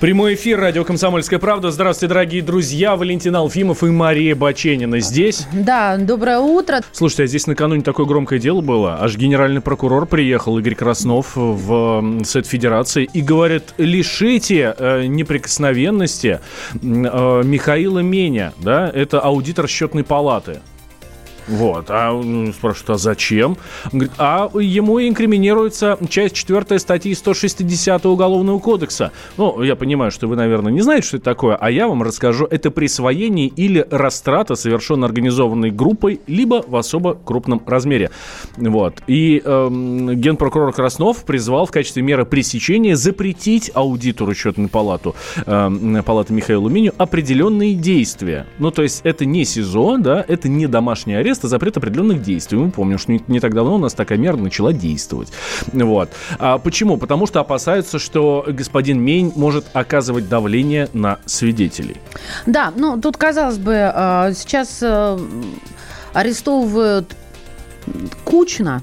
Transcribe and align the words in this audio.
Прямой 0.00 0.34
эфир, 0.34 0.60
радио 0.60 0.84
«Комсомольская 0.84 1.40
правда». 1.40 1.72
Здравствуйте, 1.72 2.10
дорогие 2.14 2.40
друзья. 2.40 2.94
Валентин 2.94 3.34
Алфимов 3.34 3.82
и 3.82 3.86
Мария 3.86 4.36
Баченина 4.36 5.00
здесь. 5.00 5.48
Да, 5.52 5.96
доброе 5.96 6.38
утро. 6.38 6.82
Слушайте, 6.92 7.24
а 7.24 7.26
здесь 7.26 7.48
накануне 7.48 7.82
такое 7.82 8.06
громкое 8.06 8.38
дело 8.38 8.60
было. 8.60 8.98
Аж 9.00 9.16
генеральный 9.16 9.60
прокурор 9.60 10.06
приехал, 10.06 10.56
Игорь 10.56 10.76
Краснов, 10.76 11.32
в 11.34 12.22
Совет 12.22 12.46
Федерации 12.46 13.10
и 13.12 13.20
говорит, 13.20 13.74
лишите 13.76 14.72
э, 14.78 15.06
неприкосновенности 15.06 16.38
э, 16.74 16.76
Михаила 16.80 17.98
Меня, 17.98 18.52
да, 18.58 18.88
это 18.94 19.18
аудитор 19.18 19.66
счетной 19.66 20.04
палаты. 20.04 20.60
Вот. 21.48 21.86
А 21.88 22.12
он 22.12 22.52
спрашивает, 22.52 22.90
а 22.90 22.98
зачем? 22.98 23.56
Говорит, 23.92 24.12
а 24.18 24.50
ему 24.60 25.00
инкриминируется 25.00 25.98
часть 26.08 26.34
4 26.34 26.78
статьи 26.78 27.14
160 27.14 28.06
Уголовного 28.06 28.58
кодекса. 28.58 29.12
Ну, 29.36 29.62
я 29.62 29.76
понимаю, 29.76 30.10
что 30.10 30.26
вы, 30.26 30.36
наверное, 30.36 30.72
не 30.72 30.82
знаете, 30.82 31.06
что 31.06 31.16
это 31.16 31.24
такое, 31.24 31.56
а 31.56 31.70
я 31.70 31.88
вам 31.88 32.02
расскажу. 32.02 32.46
Это 32.50 32.70
присвоение 32.70 33.48
или 33.48 33.86
растрата, 33.90 34.54
совершенно 34.54 35.06
организованной 35.06 35.70
группой, 35.70 36.20
либо 36.26 36.64
в 36.66 36.76
особо 36.76 37.14
крупном 37.14 37.62
размере. 37.66 38.10
Вот. 38.56 39.02
И 39.06 39.42
эм, 39.44 40.20
генпрокурор 40.20 40.72
Краснов 40.72 41.24
призвал 41.24 41.66
в 41.66 41.70
качестве 41.70 42.02
меры 42.02 42.24
пресечения 42.24 42.96
запретить 42.96 43.70
аудитору 43.74 44.34
счетной 44.34 44.68
палату, 44.68 45.14
эм, 45.46 46.02
палаты 46.04 46.32
Михаилу 46.32 46.68
Миню 46.68 46.92
определенные 46.98 47.74
действия. 47.74 48.46
Ну, 48.58 48.70
то 48.70 48.82
есть 48.82 49.00
это 49.04 49.24
не 49.24 49.44
СИЗО, 49.44 49.98
да, 49.98 50.24
это 50.26 50.48
не 50.48 50.66
домашний 50.66 51.14
арест, 51.14 51.37
а 51.44 51.48
запрет 51.48 51.76
определенных 51.76 52.22
действий. 52.22 52.58
Мы 52.58 52.70
помним, 52.70 52.98
что 52.98 53.12
не, 53.12 53.22
не 53.28 53.40
так 53.40 53.54
давно 53.54 53.76
у 53.76 53.78
нас 53.78 53.94
такая 53.94 54.18
мера 54.18 54.36
начала 54.36 54.72
действовать. 54.72 55.32
Вот. 55.72 56.10
А 56.38 56.58
почему? 56.58 56.96
Потому 56.96 57.26
что 57.26 57.40
опасаются, 57.40 57.98
что 57.98 58.44
господин 58.46 59.00
Мень 59.00 59.32
может 59.36 59.66
оказывать 59.72 60.28
давление 60.28 60.88
на 60.92 61.18
свидетелей. 61.26 61.96
Да, 62.46 62.72
ну 62.74 63.00
тут, 63.00 63.16
казалось 63.16 63.58
бы, 63.58 63.72
э, 63.72 64.32
сейчас 64.34 64.78
э, 64.82 65.18
арестовывают 66.12 67.14
кучно, 68.24 68.82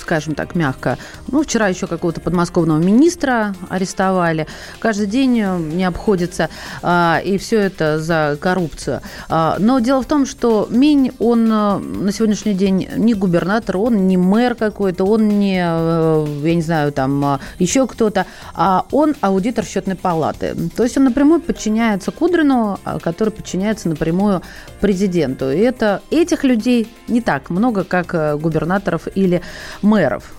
скажем 0.00 0.34
так, 0.34 0.54
мягко. 0.54 0.98
Ну, 1.28 1.42
вчера 1.42 1.68
еще 1.68 1.86
какого-то 1.86 2.20
подмосковного 2.20 2.78
министра 2.78 3.54
арестовали. 3.68 4.46
Каждый 4.78 5.06
день 5.06 5.40
э, 5.40 5.58
не 5.58 5.84
обходится. 5.84 6.48
А, 6.82 7.20
и 7.24 7.36
все 7.38 7.60
это 7.60 7.98
за 7.98 8.38
коррупцию. 8.40 9.00
А, 9.28 9.56
но 9.58 9.80
дело 9.80 10.02
в 10.02 10.06
том, 10.06 10.24
что 10.24 10.68
Минь, 10.70 11.10
он 11.18 11.50
э, 11.50 11.78
на 11.78 12.12
сегодняшний 12.12 12.54
день 12.54 12.88
не 12.96 13.14
губернатор, 13.14 13.76
он 13.76 14.06
не 14.06 14.16
мэр 14.16 14.54
какой-то, 14.54 15.04
он 15.04 15.28
не, 15.40 15.60
э, 15.64 16.26
я 16.44 16.54
не 16.54 16.62
знаю, 16.62 16.92
там 16.92 17.40
еще 17.58 17.86
кто-то, 17.86 18.26
а 18.54 18.84
он 18.92 19.16
аудитор 19.20 19.64
счетной 19.64 19.96
палаты. 19.96 20.54
То 20.76 20.84
есть 20.84 20.96
он 20.96 21.04
напрямую 21.04 21.40
подчиняется 21.40 22.12
Кудрину, 22.12 22.78
а, 22.84 23.00
который 23.00 23.30
подчиняется 23.30 23.88
напрямую 23.88 24.42
президенту. 24.80 25.50
И 25.50 25.58
это 25.58 26.02
этих 26.10 26.44
людей 26.44 26.88
не 27.08 27.20
так 27.20 27.50
много, 27.50 27.82
как 27.82 28.40
губернаторов 28.40 29.08
или 29.14 29.42
мэров. 29.82 30.32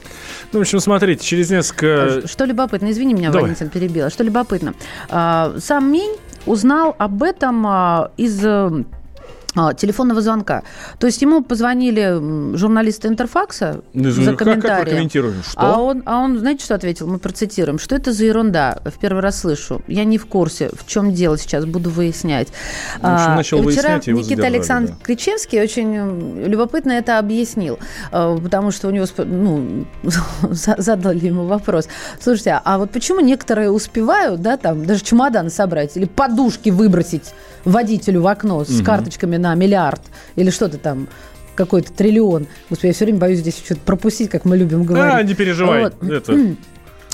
Ну, 0.53 0.59
в 0.59 0.61
общем, 0.61 0.79
смотрите, 0.79 1.25
через 1.25 1.49
несколько... 1.49 2.27
Что 2.27 2.45
любопытно, 2.45 2.91
извини 2.91 3.13
меня, 3.13 3.29
Давай. 3.29 3.43
Валентин 3.43 3.69
перебила. 3.69 4.09
Что 4.09 4.23
любопытно, 4.23 4.73
а, 5.09 5.55
сам 5.59 5.91
Минь 5.91 6.15
узнал 6.45 6.95
об 6.97 7.23
этом 7.23 7.65
а, 7.67 8.11
из 8.17 8.43
э, 8.43 8.83
телефонного 9.77 10.21
звонка. 10.21 10.63
То 10.99 11.07
есть 11.07 11.21
ему 11.21 11.43
позвонили 11.43 12.55
журналисты 12.55 13.07
Интерфакса 13.07 13.81
Ну, 13.93 14.11
за 14.11 14.21
как- 14.31 14.37
как 14.37 14.47
комментарием. 14.47 14.85
прокомментируем? 14.85 15.43
Что? 15.43 15.59
А 15.61 15.77
он, 15.79 16.03
а 16.05 16.19
он, 16.19 16.37
знаете, 16.39 16.63
что 16.65 16.75
ответил? 16.75 17.07
Мы 17.07 17.19
процитируем. 17.19 17.79
Что 17.79 17.95
это 17.95 18.11
за 18.13 18.25
ерунда? 18.25 18.79
В 18.85 18.99
первый 18.99 19.21
раз 19.21 19.39
слышу. 19.39 19.81
Я 19.87 20.03
не 20.05 20.17
в 20.17 20.25
курсе, 20.27 20.69
в 20.73 20.85
чем 20.87 21.13
дело 21.13 21.37
сейчас, 21.37 21.65
буду 21.65 21.89
выяснять. 21.89 22.49
Ну, 23.01 23.09
в 23.09 23.13
общем, 23.13 23.31
А, 23.31 23.35
начал 23.35 23.57
вчера 23.57 23.65
выяснять, 23.65 24.07
и 24.07 24.11
его 24.11 24.19
Никита 24.21 24.45
Александр 24.45 24.91
да. 24.91 24.97
Кричевский 25.03 25.61
очень 25.61 26.43
любопытно 26.45 26.91
это 26.93 27.19
объяснил, 27.19 27.79
потому 28.11 28.71
что 28.71 28.87
у 28.87 28.91
него 28.91 29.05
ну, 29.17 29.85
за- 30.51 30.75
задали 30.77 31.25
ему 31.25 31.45
вопрос. 31.45 31.87
Слушайте, 32.19 32.59
а 32.63 32.77
вот 32.77 32.91
почему 32.91 33.19
некоторые 33.19 33.71
успевают, 33.71 34.41
да, 34.41 34.57
там, 34.57 34.85
даже 34.85 35.03
чемоданы 35.03 35.49
собрать 35.49 35.95
или 35.97 36.05
подушки 36.05 36.69
выбросить 36.69 37.33
водителю 37.65 38.21
в 38.21 38.27
окно 38.27 38.63
с 38.63 38.81
карточками 38.81 39.37
на 39.37 39.46
миллиард 39.55 40.01
или 40.35 40.49
что-то 40.49 40.77
там, 40.77 41.07
какой-то 41.55 41.91
триллион. 41.91 42.47
Господи, 42.69 42.87
я 42.87 42.93
все 42.93 43.05
время 43.05 43.19
боюсь 43.19 43.39
здесь 43.39 43.57
что-то 43.63 43.81
пропустить, 43.81 44.29
как 44.29 44.45
мы 44.45 44.57
любим 44.57 44.83
говорить. 44.83 45.13
А, 45.15 45.23
не 45.23 45.33
переживай. 45.33 45.83
Вот. 45.83 46.03
Это... 46.03 46.37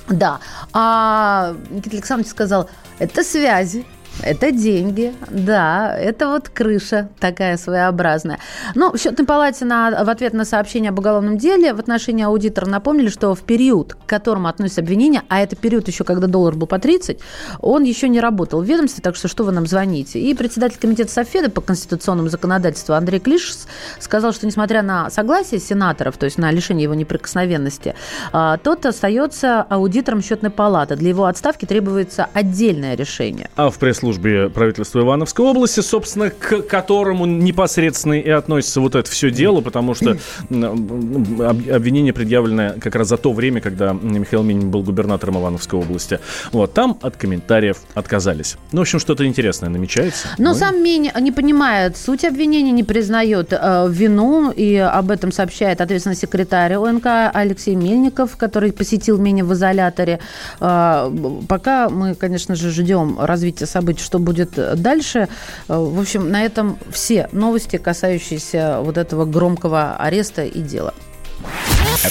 Да. 0.10 0.42
А 0.74 1.56
Никита 1.70 1.96
Александрович 1.96 2.30
сказал, 2.30 2.70
это 3.00 3.24
связи. 3.24 3.86
Это 4.22 4.52
деньги, 4.52 5.14
да, 5.30 5.96
это 5.98 6.28
вот 6.30 6.48
крыша 6.48 7.10
такая 7.20 7.58
своеобразная. 7.58 8.40
Ну, 8.76 8.92
в 8.92 8.98
счетной 8.98 9.26
палате 9.26 9.66
на, 9.66 10.04
в 10.04 10.10
ответ 10.10 10.34
на 10.34 10.46
сообщение 10.46 10.90
об 10.90 11.00
уголовном 11.00 11.38
деле 11.38 11.74
в 11.74 11.80
отношении 11.80 12.24
аудитора 12.24 12.68
напомнили, 12.68 13.10
что 13.10 13.36
в 13.36 13.42
период, 13.42 13.96
к 13.96 14.06
которому 14.06 14.48
относится 14.48 14.82
обвинение, 14.82 15.24
а 15.30 15.42
это 15.42 15.56
период 15.56 15.88
еще, 15.88 16.04
когда 16.04 16.28
доллар 16.28 16.56
был 16.56 16.68
по 16.68 16.80
30, 16.80 17.20
он 17.60 17.84
еще 17.84 18.08
не 18.08 18.20
работал 18.20 18.62
в 18.62 18.66
ведомстве, 18.66 19.02
так 19.02 19.16
что 19.16 19.28
что 19.28 19.44
вы 19.44 19.52
нам 19.52 19.68
звоните? 19.68 20.20
И 20.20 20.34
председатель 20.34 20.78
комитета 20.80 21.12
Софеда 21.12 21.50
по 21.50 21.62
конституционному 21.62 22.30
законодательству 22.30 22.94
Андрей 22.94 23.20
Клиш 23.20 23.54
сказал, 24.00 24.32
что 24.32 24.46
несмотря 24.46 24.84
на 24.84 25.10
согласие 25.10 25.60
сенаторов, 25.60 26.18
то 26.18 26.26
есть 26.26 26.38
на 26.38 26.52
лишение 26.52 26.84
его 26.84 26.94
неприкосновенности, 26.94 27.96
а, 28.32 28.58
тот 28.58 28.86
остается 28.86 29.62
аудитором 29.64 30.22
счетной 30.22 30.52
палаты. 30.52 30.96
Для 30.96 31.10
его 31.10 31.26
отставки 31.26 31.66
требуется 31.66 32.28
отдельное 32.34 32.96
решение. 32.96 33.50
А 33.56 33.70
в 33.70 33.78
пресс-службе 34.14 34.50
правительства 34.50 35.00
Ивановской 35.00 35.46
области, 35.46 35.80
собственно, 35.82 36.30
к 36.30 36.62
которому 36.62 37.26
непосредственно 37.26 38.14
и 38.14 38.30
относится 38.30 38.82
вот 38.82 38.96
это 38.96 39.10
все 39.10 39.32
дело, 39.32 39.62
потому 39.62 39.94
что 39.96 40.18
обвинение 40.50 42.14
предъявлено 42.14 42.74
как 42.80 42.96
раз 42.96 43.08
за 43.08 43.18
то 43.18 43.34
время, 43.34 43.62
когда 43.62 43.94
Михаил 43.94 44.44
Минин 44.44 44.70
был 44.70 44.84
губернатором 44.84 45.38
Ивановской 45.38 45.80
области. 45.80 46.20
Вот, 46.52 46.74
там 46.74 46.98
от 47.02 47.18
комментариев 47.18 47.78
отказались. 47.94 48.58
Ну, 48.72 48.80
в 48.80 48.82
общем, 48.82 49.00
что-то 49.00 49.26
интересное 49.26 49.70
намечается. 49.70 50.28
Но 50.38 50.54
Ну, 50.54 50.56
сам 50.56 50.84
Минь 50.84 51.12
не 51.20 51.32
понимает 51.32 51.98
суть 51.98 52.26
обвинения, 52.26 52.72
не 52.72 52.84
признает 52.84 53.52
э, 53.52 53.88
вину, 53.90 54.52
и 54.52 54.76
об 54.76 55.12
этом 55.12 55.32
сообщает 55.32 55.82
ответственный 55.82 56.16
секретарь 56.16 56.76
ОНК 56.76 57.06
Алексей 57.34 57.76
Мельников, 57.76 58.38
который 58.38 58.72
посетил 58.72 59.18
меня 59.18 59.44
в 59.44 59.54
изоляторе. 59.54 60.20
Э, 60.60 61.12
пока 61.48 61.90
мы, 61.90 62.16
конечно 62.16 62.56
же, 62.56 62.72
ждем 62.72 63.18
развития 63.20 63.66
событий, 63.66 63.93
что 64.00 64.20
будет 64.20 64.52
дальше. 64.82 65.28
Э, 65.68 65.78
в 65.78 66.00
общем, 66.00 66.30
на 66.30 66.44
этом 66.44 66.78
все 66.92 67.30
новости, 67.32 67.78
касающиеся 67.78 68.80
вот 68.82 68.98
этого 68.98 69.26
громкого 69.26 69.96
ареста 69.96 70.44
и 70.44 70.62
дела. 70.62 70.94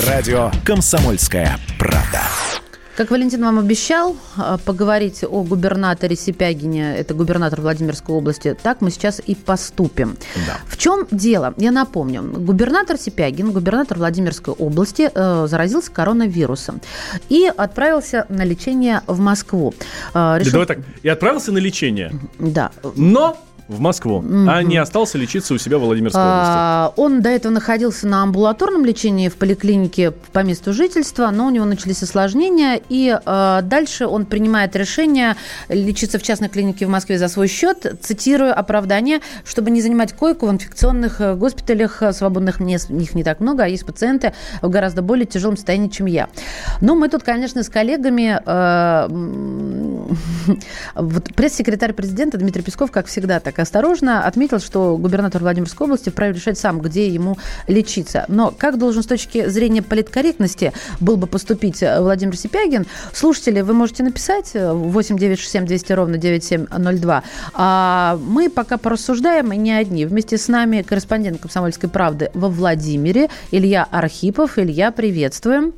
Радио 0.06 0.50
«Комсомольская 0.64 1.58
правда». 1.78 2.20
Как 2.96 3.10
Валентин 3.10 3.40
вам 3.42 3.58
обещал 3.58 4.16
э, 4.36 4.58
поговорить 4.66 5.24
о 5.24 5.42
губернаторе 5.44 6.14
Сипягине, 6.14 6.94
это 6.98 7.14
губернатор 7.14 7.62
Владимирской 7.62 8.14
области, 8.14 8.54
так 8.62 8.82
мы 8.82 8.90
сейчас 8.90 9.18
и 9.24 9.34
поступим. 9.34 10.16
Да. 10.46 10.58
В 10.66 10.76
чем 10.76 11.06
дело? 11.10 11.54
Я 11.56 11.70
напомню. 11.70 12.22
Губернатор 12.22 12.98
Сипягин, 12.98 13.50
губернатор 13.52 13.96
Владимирской 13.96 14.52
области, 14.52 15.10
э, 15.14 15.46
заразился 15.48 15.90
коронавирусом 15.90 16.82
и 17.30 17.50
отправился 17.56 18.26
на 18.28 18.44
лечение 18.44 19.00
в 19.06 19.18
Москву. 19.20 19.72
Э, 20.10 20.12
Да 20.12 20.38
решил- 20.38 20.52
давай 20.52 20.66
так. 20.66 20.78
И 21.02 21.08
отправился 21.08 21.50
на 21.50 21.58
лечение, 21.58 22.12
Да. 22.38 22.72
но 22.94 23.38
в 23.72 23.80
Москву, 23.80 24.24
а 24.48 24.62
не 24.62 24.76
остался 24.76 25.18
лечиться 25.18 25.54
у 25.54 25.58
себя 25.58 25.78
в 25.78 25.82
Владимирской 25.82 26.22
области. 26.22 26.52
А, 26.54 26.92
Он 26.96 27.22
до 27.22 27.30
этого 27.30 27.52
находился 27.52 28.06
на 28.06 28.22
амбулаторном 28.22 28.84
лечении 28.84 29.28
в 29.28 29.36
поликлинике 29.36 30.10
по 30.10 30.40
месту 30.40 30.72
жительства, 30.72 31.30
но 31.30 31.46
у 31.46 31.50
него 31.50 31.64
начались 31.64 32.02
осложнения, 32.02 32.80
и 32.88 33.18
а, 33.24 33.62
дальше 33.62 34.06
он 34.06 34.26
принимает 34.26 34.76
решение 34.76 35.36
лечиться 35.68 36.18
в 36.18 36.22
частной 36.22 36.48
клинике 36.48 36.86
в 36.86 36.88
Москве 36.88 37.18
за 37.18 37.28
свой 37.28 37.48
счет, 37.48 37.98
цитирую 38.00 38.56
оправдание, 38.58 39.20
чтобы 39.44 39.70
не 39.70 39.80
занимать 39.80 40.12
койку 40.12 40.46
в 40.46 40.50
инфекционных 40.50 41.20
э, 41.20 41.34
госпиталях, 41.34 42.02
э, 42.02 42.12
свободных 42.12 42.60
мест 42.60 42.88
в 42.88 42.92
них 42.92 43.14
не 43.14 43.24
так 43.24 43.40
много, 43.40 43.64
а 43.64 43.66
есть 43.66 43.86
пациенты 43.86 44.34
в 44.60 44.68
гораздо 44.68 45.02
более 45.02 45.26
тяжелом 45.26 45.56
состоянии, 45.56 45.88
чем 45.88 46.06
я. 46.06 46.28
Но 46.80 46.94
мы 46.94 47.08
тут, 47.08 47.22
конечно, 47.22 47.62
с 47.62 47.68
коллегами 47.68 48.40
э, 48.44 49.08
вот 50.94 51.34
пресс-секретарь 51.34 51.92
президента 51.92 52.38
Дмитрий 52.38 52.62
Песков, 52.62 52.90
как 52.90 53.06
всегда, 53.06 53.40
так 53.40 53.58
осторожно 53.62 54.24
отметил, 54.24 54.60
что 54.60 54.96
губернатор 54.96 55.42
Владимирской 55.42 55.86
области 55.86 56.10
вправе 56.10 56.34
решать 56.34 56.58
сам, 56.58 56.80
где 56.80 57.08
ему 57.08 57.38
лечиться. 57.66 58.24
Но 58.28 58.52
как 58.56 58.78
должен 58.78 59.02
с 59.02 59.06
точки 59.06 59.48
зрения 59.48 59.82
политкорректности 59.82 60.72
был 61.00 61.16
бы 61.16 61.26
поступить 61.26 61.82
э, 61.82 62.00
Владимир 62.00 62.36
Сипягин, 62.36 62.86
слушатели, 63.12 63.60
вы 63.60 63.74
можете 63.74 64.02
написать 64.02 64.52
8 64.54 65.18
967 65.18 65.66
200 65.66 65.92
ровно 65.92 66.18
9702. 66.18 67.22
А 67.54 68.18
мы 68.22 68.50
пока 68.50 68.78
порассуждаем, 68.78 69.52
и 69.52 69.56
не 69.56 69.72
одни. 69.72 70.06
Вместе 70.06 70.38
с 70.38 70.48
нами 70.48 70.82
корреспондент 70.82 71.40
«Комсомольской 71.40 71.88
правды» 71.88 72.30
во 72.34 72.48
Владимире 72.48 73.28
Илья 73.50 73.86
Архипов. 73.90 74.58
Илья, 74.58 74.90
приветствуем. 74.92 75.72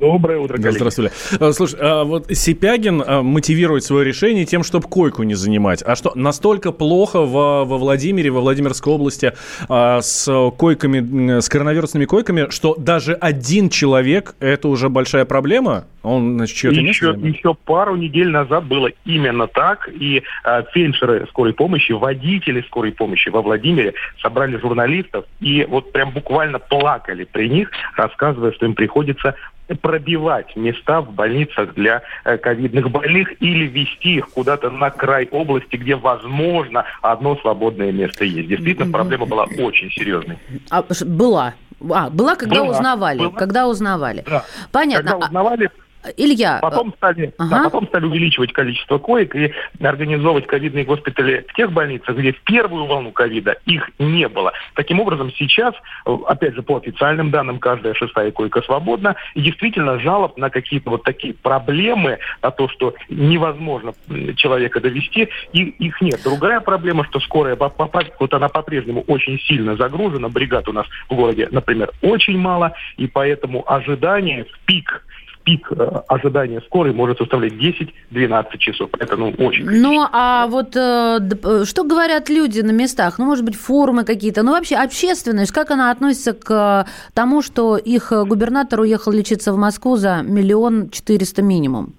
Доброе 0.00 0.38
утро, 0.38 0.56
коллеги. 0.56 0.76
Здравствуйте. 0.76 1.12
А, 1.40 1.52
слушай, 1.52 1.78
а 1.80 2.04
вот 2.04 2.26
Сипягин 2.30 3.02
а, 3.06 3.22
мотивирует 3.22 3.84
свое 3.84 4.04
решение 4.04 4.44
тем, 4.44 4.64
чтобы 4.64 4.88
койку 4.88 5.22
не 5.22 5.34
занимать. 5.34 5.82
А 5.82 5.94
что, 5.94 6.12
настолько 6.14 6.72
плохо 6.72 7.20
во, 7.20 7.64
во 7.64 7.78
Владимире, 7.78 8.30
во 8.30 8.40
Владимирской 8.40 8.92
области 8.92 9.32
с 9.68 10.50
койками, 10.56 11.40
с 11.40 11.48
коронавирусными 11.48 12.04
койками, 12.04 12.50
что 12.50 12.74
даже 12.76 13.14
один 13.14 13.68
человек– 13.68 14.34
это 14.40 14.68
уже 14.68 14.88
большая 14.88 15.24
проблема? 15.24 15.84
Он, 16.04 16.34
значит, 16.36 16.56
чье-то 16.56 16.80
еще, 16.80 17.12
место 17.12 17.26
еще 17.26 17.54
пару 17.54 17.96
недель 17.96 18.28
назад 18.28 18.66
было 18.66 18.90
именно 19.06 19.46
так, 19.46 19.88
и 19.88 20.22
э, 20.44 20.62
фельдшеры 20.72 21.26
скорой 21.30 21.54
помощи, 21.54 21.92
водители 21.92 22.60
скорой 22.62 22.92
помощи 22.92 23.30
во 23.30 23.40
Владимире 23.40 23.94
собрали 24.20 24.58
журналистов 24.58 25.24
и 25.40 25.64
вот 25.64 25.92
прям 25.92 26.10
буквально 26.10 26.58
плакали 26.58 27.24
при 27.24 27.48
них, 27.48 27.70
рассказывая, 27.96 28.52
что 28.52 28.66
им 28.66 28.74
приходится 28.74 29.34
пробивать 29.80 30.54
места 30.56 31.00
в 31.00 31.12
больницах 31.12 31.74
для 31.74 32.02
э, 32.24 32.36
ковидных 32.36 32.90
больных 32.90 33.40
или 33.40 33.66
вести 33.66 34.16
их 34.16 34.28
куда-то 34.30 34.70
на 34.70 34.90
край 34.90 35.28
области, 35.30 35.76
где, 35.76 35.96
возможно, 35.96 36.84
одно 37.02 37.36
свободное 37.36 37.92
место 37.92 38.24
есть. 38.24 38.48
Действительно, 38.48 38.92
проблема 38.92 39.26
была 39.26 39.44
очень 39.58 39.90
серьезной. 39.90 40.38
А, 40.70 40.84
была. 41.06 41.54
А, 41.90 42.10
была, 42.10 42.36
когда 42.36 42.60
была, 42.60 42.70
узнавали. 42.70 43.18
Была. 43.18 43.30
Когда 43.30 43.66
узнавали. 43.66 44.24
Да. 44.26 44.44
Понятно. 44.70 45.10
Когда 45.10 45.26
узнавали, 45.26 45.70
Илья. 46.16 46.58
Потом 46.60 46.92
стали, 46.96 47.32
ага. 47.38 47.50
да, 47.50 47.64
потом 47.64 47.86
стали 47.88 48.06
увеличивать 48.06 48.52
количество 48.52 48.98
коек 48.98 49.34
и 49.34 49.52
организовывать 49.80 50.46
ковидные 50.46 50.84
госпитали 50.84 51.44
в 51.48 51.54
тех 51.54 51.72
больницах, 51.72 52.16
где 52.16 52.32
в 52.32 52.40
первую 52.42 52.86
волну 52.86 53.12
ковида 53.12 53.56
их 53.66 53.90
не 53.98 54.28
было. 54.28 54.52
Таким 54.74 55.00
образом, 55.00 55.32
сейчас, 55.32 55.74
опять 56.04 56.54
же, 56.54 56.62
по 56.62 56.76
официальным 56.76 57.30
данным, 57.30 57.58
каждая 57.58 57.94
шестая 57.94 58.30
койка 58.30 58.62
свободна. 58.62 59.16
И 59.34 59.40
действительно, 59.40 59.98
жалоб 59.98 60.36
на 60.36 60.50
какие-то 60.50 60.90
вот 60.90 61.04
такие 61.04 61.34
проблемы, 61.34 62.18
на 62.42 62.50
то, 62.50 62.68
что 62.68 62.94
невозможно 63.08 63.92
человека 64.36 64.80
довести, 64.80 65.28
и, 65.52 65.62
их 65.62 66.00
нет. 66.00 66.20
Другая 66.24 66.60
проблема, 66.60 67.04
что 67.04 67.20
скорая, 67.20 67.56
вот 67.56 68.34
она 68.34 68.48
по-прежнему 68.48 69.02
очень 69.02 69.38
сильно 69.40 69.76
загружена, 69.76 70.28
бригад 70.28 70.68
у 70.68 70.72
нас 70.72 70.86
в 71.08 71.14
городе, 71.14 71.48
например, 71.50 71.90
очень 72.02 72.38
мало, 72.38 72.72
и 72.96 73.06
поэтому 73.06 73.64
ожидание 73.70 74.44
в 74.44 74.66
пик 74.66 75.04
пик 75.44 75.70
э, 75.70 76.02
ожидания 76.08 76.60
скорой 76.62 76.92
может 76.92 77.18
составлять 77.18 77.52
10-12 77.52 78.58
часов. 78.58 78.90
Это 78.98 79.16
ну, 79.16 79.30
очень 79.38 79.64
Ну, 79.64 80.06
а 80.10 80.46
вот 80.46 80.74
э, 80.76 81.20
э, 81.20 81.64
что 81.64 81.84
говорят 81.84 82.28
люди 82.28 82.60
на 82.60 82.72
местах? 82.72 83.18
Ну, 83.18 83.26
может 83.26 83.44
быть, 83.44 83.54
форумы 83.54 84.04
какие-то. 84.04 84.42
Ну, 84.42 84.52
вообще 84.52 84.76
общественность, 84.76 85.52
как 85.52 85.70
она 85.70 85.90
относится 85.90 86.32
к 86.32 86.86
тому, 87.12 87.42
что 87.42 87.76
их 87.76 88.12
губернатор 88.12 88.80
уехал 88.80 89.12
лечиться 89.12 89.52
в 89.52 89.56
Москву 89.56 89.96
за 89.96 90.22
миллион 90.22 90.90
четыреста 90.90 91.42
минимум? 91.42 91.94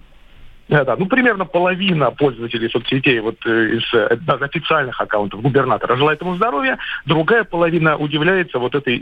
Да, 0.67 0.95
ну 0.97 1.05
примерно 1.05 1.45
половина 1.45 2.09
пользователей 2.09 2.69
соцсетей 2.69 3.19
вот 3.19 3.35
э, 3.45 3.75
из 3.75 3.93
э, 3.93 4.17
да, 4.21 4.33
официальных 4.33 4.99
аккаунтов 4.99 5.41
губернатора 5.41 5.95
желает 5.95 6.21
ему 6.21 6.35
здоровья, 6.35 6.79
другая 7.05 7.43
половина 7.43 7.97
удивляется 7.97 8.57
вот 8.57 8.73
этой, 8.73 8.97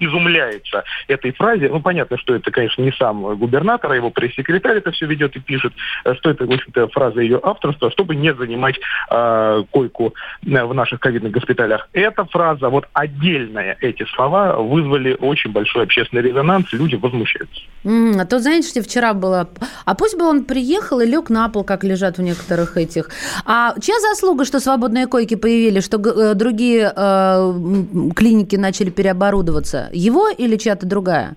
изумляется 0.00 0.84
этой 1.08 1.32
фразе. 1.32 1.68
Ну 1.68 1.80
понятно, 1.80 2.16
что 2.16 2.34
это, 2.34 2.50
конечно, 2.50 2.80
не 2.80 2.92
сам 2.92 3.36
губернатор, 3.36 3.92
а 3.92 3.96
его 3.96 4.10
пресс-секретарь 4.10 4.78
это 4.78 4.90
все 4.92 5.04
ведет 5.04 5.36
и 5.36 5.40
пишет, 5.40 5.74
э, 6.04 6.14
что 6.14 6.30
это, 6.30 6.46
в 6.46 6.50
общем-то, 6.50 6.88
фраза 6.88 7.20
ее 7.20 7.38
авторства, 7.42 7.90
чтобы 7.90 8.16
не 8.16 8.32
занимать 8.32 8.80
э, 9.10 9.64
койку 9.70 10.14
в 10.42 10.74
наших 10.74 10.98
ковидных 11.00 11.32
госпиталях. 11.32 11.90
Эта 11.92 12.24
фраза, 12.24 12.70
вот 12.70 12.88
отдельная 12.94 13.76
эти 13.82 14.06
слова 14.14 14.56
вызвали 14.56 15.14
очень 15.20 15.52
большой 15.52 15.84
общественный 15.84 16.22
резонанс, 16.22 16.72
люди 16.72 16.94
возмущаются. 16.94 17.60
Mm, 17.84 18.18
а 18.18 18.24
то, 18.24 18.38
знаете, 18.38 18.80
вчера 18.80 19.12
было... 19.12 19.50
А 19.84 19.94
пусть 19.94 20.16
бы 20.16 20.24
он 20.24 20.44
приехал 20.44 21.01
и 21.02 21.06
лег 21.06 21.30
на 21.30 21.48
пол, 21.48 21.64
как 21.64 21.84
лежат 21.84 22.18
в 22.18 22.22
некоторых 22.22 22.76
этих. 22.76 23.10
А 23.44 23.74
чья 23.80 23.94
заслуга, 24.00 24.44
что 24.44 24.60
свободные 24.60 25.06
койки 25.06 25.34
появились, 25.34 25.84
что 25.84 25.98
э, 25.98 26.34
другие 26.34 26.92
э, 26.94 27.52
клиники 28.14 28.56
начали 28.56 28.90
переоборудоваться? 28.90 29.88
Его 29.92 30.28
или 30.28 30.56
чья-то 30.56 30.86
другая? 30.86 31.36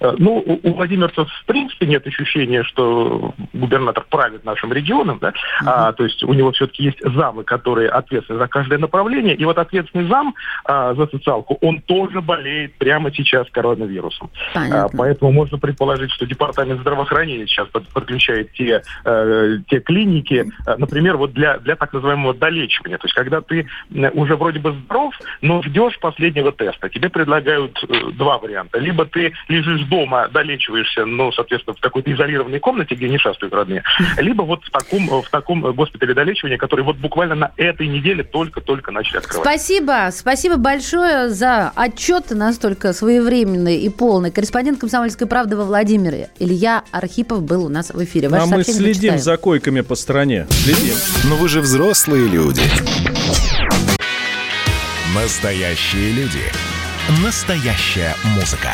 Э, 0.00 0.14
ну, 0.18 0.42
у 0.62 0.72
владимирцев 0.72 1.28
в 1.28 1.44
принципе 1.46 1.86
нет 1.86 2.06
ощущения, 2.06 2.62
что 2.64 3.34
губернатор 3.52 4.04
правит 4.08 4.44
нашим 4.44 4.72
регионом, 4.72 5.18
да, 5.20 5.28
uh-huh. 5.28 5.66
а, 5.66 5.92
то 5.92 6.04
есть 6.04 6.22
у 6.22 6.32
него 6.32 6.52
все-таки 6.52 6.84
есть 6.84 6.98
замы, 7.02 7.44
которые 7.44 7.88
ответственны 7.88 8.38
за 8.38 8.48
каждое 8.48 8.78
направление, 8.78 9.34
и 9.34 9.44
вот 9.44 9.58
ответственный 9.58 10.08
зам 10.08 10.34
а, 10.64 10.94
за 10.94 11.06
социалку, 11.06 11.58
он 11.60 11.80
тоже 11.82 12.20
болеет 12.20 12.74
прямо 12.74 13.12
сейчас 13.12 13.48
коронавирусом. 13.50 14.30
А, 14.54 14.86
поэтому 14.96 15.32
можно 15.32 15.58
предположить, 15.58 16.10
что 16.12 16.26
департамент 16.26 16.80
здравоохранения 16.80 17.46
сейчас 17.46 17.68
под, 17.68 17.88
подключает 17.88 18.52
те, 18.52 18.82
э, 19.04 19.58
те 19.68 19.80
клиники, 19.80 20.46
э, 20.66 20.76
например, 20.76 21.16
вот 21.16 21.32
для, 21.32 21.58
для 21.58 21.76
так 21.76 21.92
называемого 21.92 22.34
долечивания, 22.34 22.98
то 22.98 23.06
есть 23.06 23.14
когда 23.14 23.40
ты 23.40 23.66
уже 24.14 24.36
вроде 24.36 24.60
бы 24.60 24.72
здоров, 24.72 25.14
но 25.42 25.62
ждешь 25.62 25.98
последнего 26.00 26.52
теста, 26.52 26.88
тебе 26.88 27.08
предлагают 27.08 27.78
э, 27.88 28.10
два 28.12 28.38
варианта, 28.38 28.78
либо 28.78 29.04
ты 29.04 29.32
лежишь 29.48 29.82
дома 29.90 30.28
долечиваешься, 30.28 31.04
ну, 31.04 31.32
соответственно, 31.32 31.74
в 31.74 31.80
какой-то 31.80 32.12
изолированной 32.12 32.60
комнате, 32.60 32.94
где 32.94 33.08
не 33.08 33.18
шастают 33.18 33.52
родные, 33.52 33.82
либо 34.16 34.42
вот 34.42 34.64
в 34.64 34.70
таком, 34.70 35.08
в 35.08 35.28
таком 35.30 35.60
госпитале 35.74 36.14
долечивания, 36.14 36.56
который 36.56 36.84
вот 36.84 36.96
буквально 36.96 37.34
на 37.34 37.52
этой 37.56 37.88
неделе 37.88 38.22
только-только 38.22 38.92
начали 38.92 39.18
открывать. 39.18 39.46
Спасибо. 39.46 40.08
Спасибо 40.12 40.56
большое 40.56 41.28
за 41.28 41.72
отчет 41.74 42.30
настолько 42.30 42.92
своевременный 42.92 43.78
и 43.78 43.88
полный. 43.90 44.30
Корреспондент 44.30 44.80
«Комсомольской 44.80 45.26
правды» 45.26 45.56
во 45.56 45.64
Владимире 45.64 46.30
Илья 46.38 46.84
Архипов 46.92 47.42
был 47.42 47.66
у 47.66 47.68
нас 47.68 47.90
в 47.90 48.02
эфире. 48.04 48.28
Ваше 48.28 48.44
а 48.44 48.46
мы 48.46 48.64
следим 48.64 49.18
за 49.18 49.36
койками 49.36 49.80
по 49.80 49.96
стране. 49.96 50.46
Следим. 50.50 50.94
Но 51.28 51.36
вы 51.36 51.48
же 51.48 51.60
взрослые 51.60 52.28
люди. 52.28 52.62
Настоящие 55.14 56.12
люди. 56.12 56.38
Настоящая 57.24 58.14
музыка. 58.36 58.70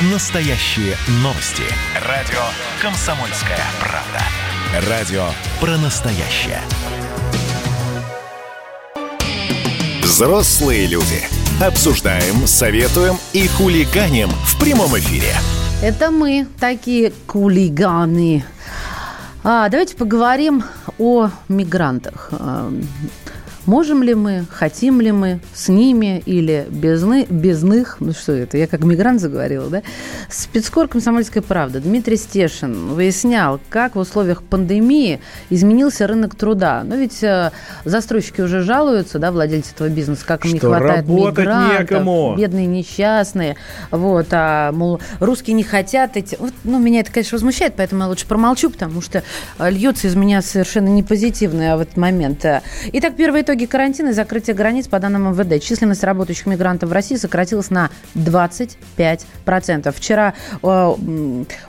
Настоящие 0.00 0.94
новости. 1.24 1.64
Радио 2.06 2.38
«Комсомольская 2.80 3.58
правда». 3.80 4.88
Радио 4.88 5.24
про 5.60 5.76
настоящее. 5.76 6.60
Взрослые 10.00 10.86
люди. 10.86 11.24
Обсуждаем, 11.60 12.46
советуем 12.46 13.16
и 13.32 13.48
хулиганим 13.48 14.28
в 14.28 14.60
прямом 14.60 14.96
эфире. 14.98 15.34
Это 15.82 16.12
мы, 16.12 16.46
такие 16.60 17.12
хулиганы. 17.26 18.44
А, 19.42 19.68
давайте 19.68 19.96
поговорим 19.96 20.62
о 20.98 21.30
мигрантах. 21.48 22.30
Можем 23.68 24.02
ли 24.02 24.14
мы, 24.14 24.46
хотим 24.50 24.98
ли 25.02 25.12
мы 25.12 25.40
с 25.52 25.68
ними 25.68 26.22
или 26.24 26.66
без, 26.70 27.04
без 27.28 27.62
них, 27.62 27.98
ну 28.00 28.12
что 28.12 28.32
это, 28.32 28.56
я 28.56 28.66
как 28.66 28.82
мигрант 28.82 29.20
заговорила, 29.20 29.68
да? 29.68 29.82
Спецкор 30.30 30.88
«Комсомольская 30.88 31.42
правда» 31.42 31.78
Дмитрий 31.78 32.16
Стешин 32.16 32.94
выяснял, 32.94 33.60
как 33.68 33.94
в 33.94 33.98
условиях 33.98 34.42
пандемии 34.42 35.20
изменился 35.50 36.06
рынок 36.06 36.34
труда. 36.34 36.82
Но 36.82 36.94
ведь 36.94 37.22
э, 37.22 37.52
застройщики 37.84 38.40
уже 38.40 38.62
жалуются, 38.62 39.18
да, 39.18 39.30
владельцы 39.30 39.72
этого 39.74 39.90
бизнеса, 39.90 40.24
как 40.26 40.46
им 40.46 40.54
не 40.54 40.60
хватает 40.60 41.06
мигрантов, 41.06 41.80
некому. 41.80 42.36
бедные 42.38 42.64
несчастные, 42.64 43.56
вот, 43.90 44.28
а, 44.30 44.72
мол, 44.72 44.98
русские 45.20 45.52
не 45.52 45.62
хотят 45.62 46.16
эти... 46.16 46.36
Вот, 46.36 46.54
ну, 46.64 46.78
меня 46.78 47.00
это, 47.00 47.12
конечно, 47.12 47.36
возмущает, 47.36 47.74
поэтому 47.76 48.04
я 48.04 48.08
лучше 48.08 48.26
промолчу, 48.26 48.70
потому 48.70 49.02
что 49.02 49.22
э, 49.58 49.70
льется 49.70 50.06
из 50.06 50.14
меня 50.14 50.40
совершенно 50.40 50.88
непозитивное 50.88 51.76
в 51.76 51.80
этот 51.80 51.98
момент. 51.98 52.46
Итак, 52.94 53.14
первые 53.14 53.42
итоги 53.42 53.57
итоге 53.58 53.66
карантина 53.66 54.10
и 54.10 54.12
закрытия 54.12 54.54
границ, 54.54 54.86
по 54.86 55.00
данным 55.00 55.32
МВД, 55.32 55.60
численность 55.60 56.04
работающих 56.04 56.46
мигрантов 56.46 56.90
в 56.90 56.92
России 56.92 57.16
сократилась 57.16 57.70
на 57.70 57.90
25%. 58.14 59.90
Вчера 59.90 60.34
э, 60.62 60.94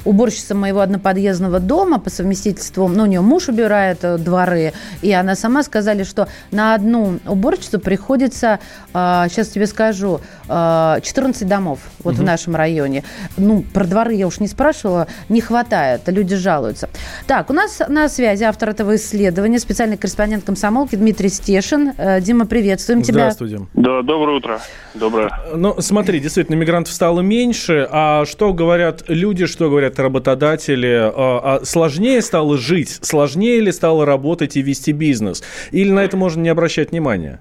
уборщица 0.05 0.53
моего 0.53 0.81
одноподъездного 0.81 1.59
дома 1.59 1.99
по 1.99 2.11
совместительству, 2.11 2.87
ну, 2.87 3.03
у 3.03 3.05
нее 3.07 3.21
муж 3.21 3.49
убирает 3.49 4.03
э, 4.03 4.19
дворы, 4.19 4.73
и 5.01 5.11
она 5.11 5.35
сама 5.35 5.63
сказали, 5.63 6.03
что 6.03 6.27
на 6.51 6.75
одну 6.75 7.19
уборщицу 7.25 7.79
приходится, 7.79 8.59
э, 8.93 9.25
сейчас 9.29 9.47
тебе 9.47 9.65
скажу, 9.65 10.21
э, 10.47 10.99
14 11.01 11.47
домов 11.47 11.79
вот 12.03 12.13
угу. 12.13 12.21
в 12.21 12.23
нашем 12.23 12.55
районе. 12.55 13.03
Ну, 13.35 13.63
про 13.73 13.85
дворы 13.85 14.13
я 14.13 14.27
уж 14.27 14.39
не 14.39 14.47
спрашивала, 14.47 15.07
не 15.27 15.41
хватает, 15.41 16.01
люди 16.05 16.35
жалуются. 16.35 16.87
Так, 17.25 17.49
у 17.49 17.53
нас 17.53 17.81
на 17.87 18.09
связи 18.09 18.43
автор 18.43 18.69
этого 18.69 18.95
исследования, 18.95 19.57
специальный 19.57 19.97
корреспондент 19.97 20.43
комсомолки 20.43 20.95
Дмитрий 20.95 21.29
Стешин. 21.29 21.78
Э, 21.97 22.21
Дима, 22.21 22.45
приветствуем 22.45 23.01
тебя. 23.01 23.31
Здравствуй, 23.31 23.49
Дим. 23.49 23.69
Да, 23.73 24.01
доброе 24.01 24.37
утро. 24.37 24.59
Доброе. 24.93 25.31
Ну, 25.55 25.75
смотри, 25.79 26.19
действительно, 26.19 26.55
мигрантов 26.55 26.93
стало 26.93 27.21
меньше, 27.21 27.87
а 27.91 28.25
что 28.25 28.53
говорят 28.53 29.03
люди, 29.07 29.45
что 29.45 29.69
говорят 29.69 29.99
работодатели? 29.99 31.11
А, 31.15 31.59
а 31.61 31.65
сложнее 31.65 32.21
стало 32.21 32.57
жить? 32.57 32.99
Сложнее 33.01 33.59
ли 33.61 33.71
стало 33.71 34.05
работать 34.05 34.57
и 34.57 34.61
вести 34.61 34.91
бизнес? 34.91 35.43
Или 35.71 35.91
на 35.91 36.01
это 36.01 36.17
можно 36.17 36.41
не 36.41 36.49
обращать 36.49 36.91
внимания? 36.91 37.39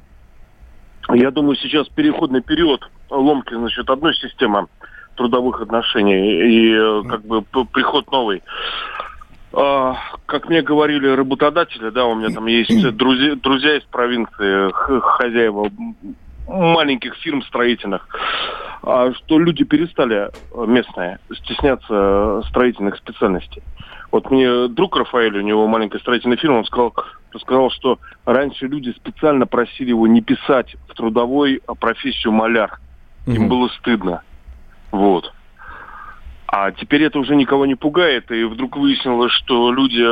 Я 1.13 1.31
думаю, 1.31 1.57
сейчас 1.57 1.89
переходный 1.89 2.43
период 2.43 2.89
ломки, 3.11 3.55
значит, 3.55 3.89
одной 3.89 4.15
системы 4.15 4.67
трудовых 5.17 5.61
отношений 5.61 6.43
и 6.43 6.73
э, 6.75 7.03
как 7.09 7.25
бы 7.25 7.43
приход 7.43 8.11
новый. 8.13 8.43
А, 9.53 9.97
как 10.27 10.49
мне 10.49 10.63
говорили 10.63 11.09
работодатели, 11.09 11.91
да, 11.91 12.07
у 12.07 12.15
меня 12.15 12.29
там 12.31 12.47
есть 12.47 12.91
друзья, 12.97 13.35
друзья 13.35 13.77
из 13.77 13.85
провинции, 13.85 14.71
хозяева 14.73 15.71
маленьких 16.47 17.15
фирм 17.17 17.43
строительных, 17.43 18.07
а, 18.83 19.13
что 19.13 19.39
люди 19.39 19.65
перестали 19.65 20.29
э, 20.29 20.67
местные 20.67 21.19
стесняться 21.31 22.43
строительных 22.49 22.97
специальностей. 22.97 23.63
Вот 24.11 24.31
мне 24.31 24.69
друг 24.69 24.97
Рафаэль, 24.97 25.37
у 25.37 25.43
него 25.43 25.67
маленькая 25.67 25.99
строительная 25.99 26.39
фирма, 26.39 26.59
он 26.59 26.65
сказал, 26.65 26.95
сказал, 27.39 27.71
что 27.71 27.99
раньше 28.25 28.67
люди 28.67 28.91
специально 28.93 29.47
просили 29.47 29.91
его 29.91 30.07
не 30.07 30.23
писать 30.23 30.77
в 30.89 30.95
трудовой 30.95 31.61
а 31.67 31.75
профессию 31.75 32.33
маляр. 32.33 32.81
Им 33.27 33.43
угу. 33.43 33.51
было 33.51 33.69
стыдно. 33.69 34.23
Вот. 34.91 35.33
А 36.51 36.73
теперь 36.73 37.03
это 37.03 37.19
уже 37.19 37.37
никого 37.37 37.67
не 37.67 37.75
пугает, 37.75 38.31
и 38.31 38.45
вдруг 38.45 38.79
выяснилось, 38.79 39.33
что 39.33 39.71
люди 39.71 40.03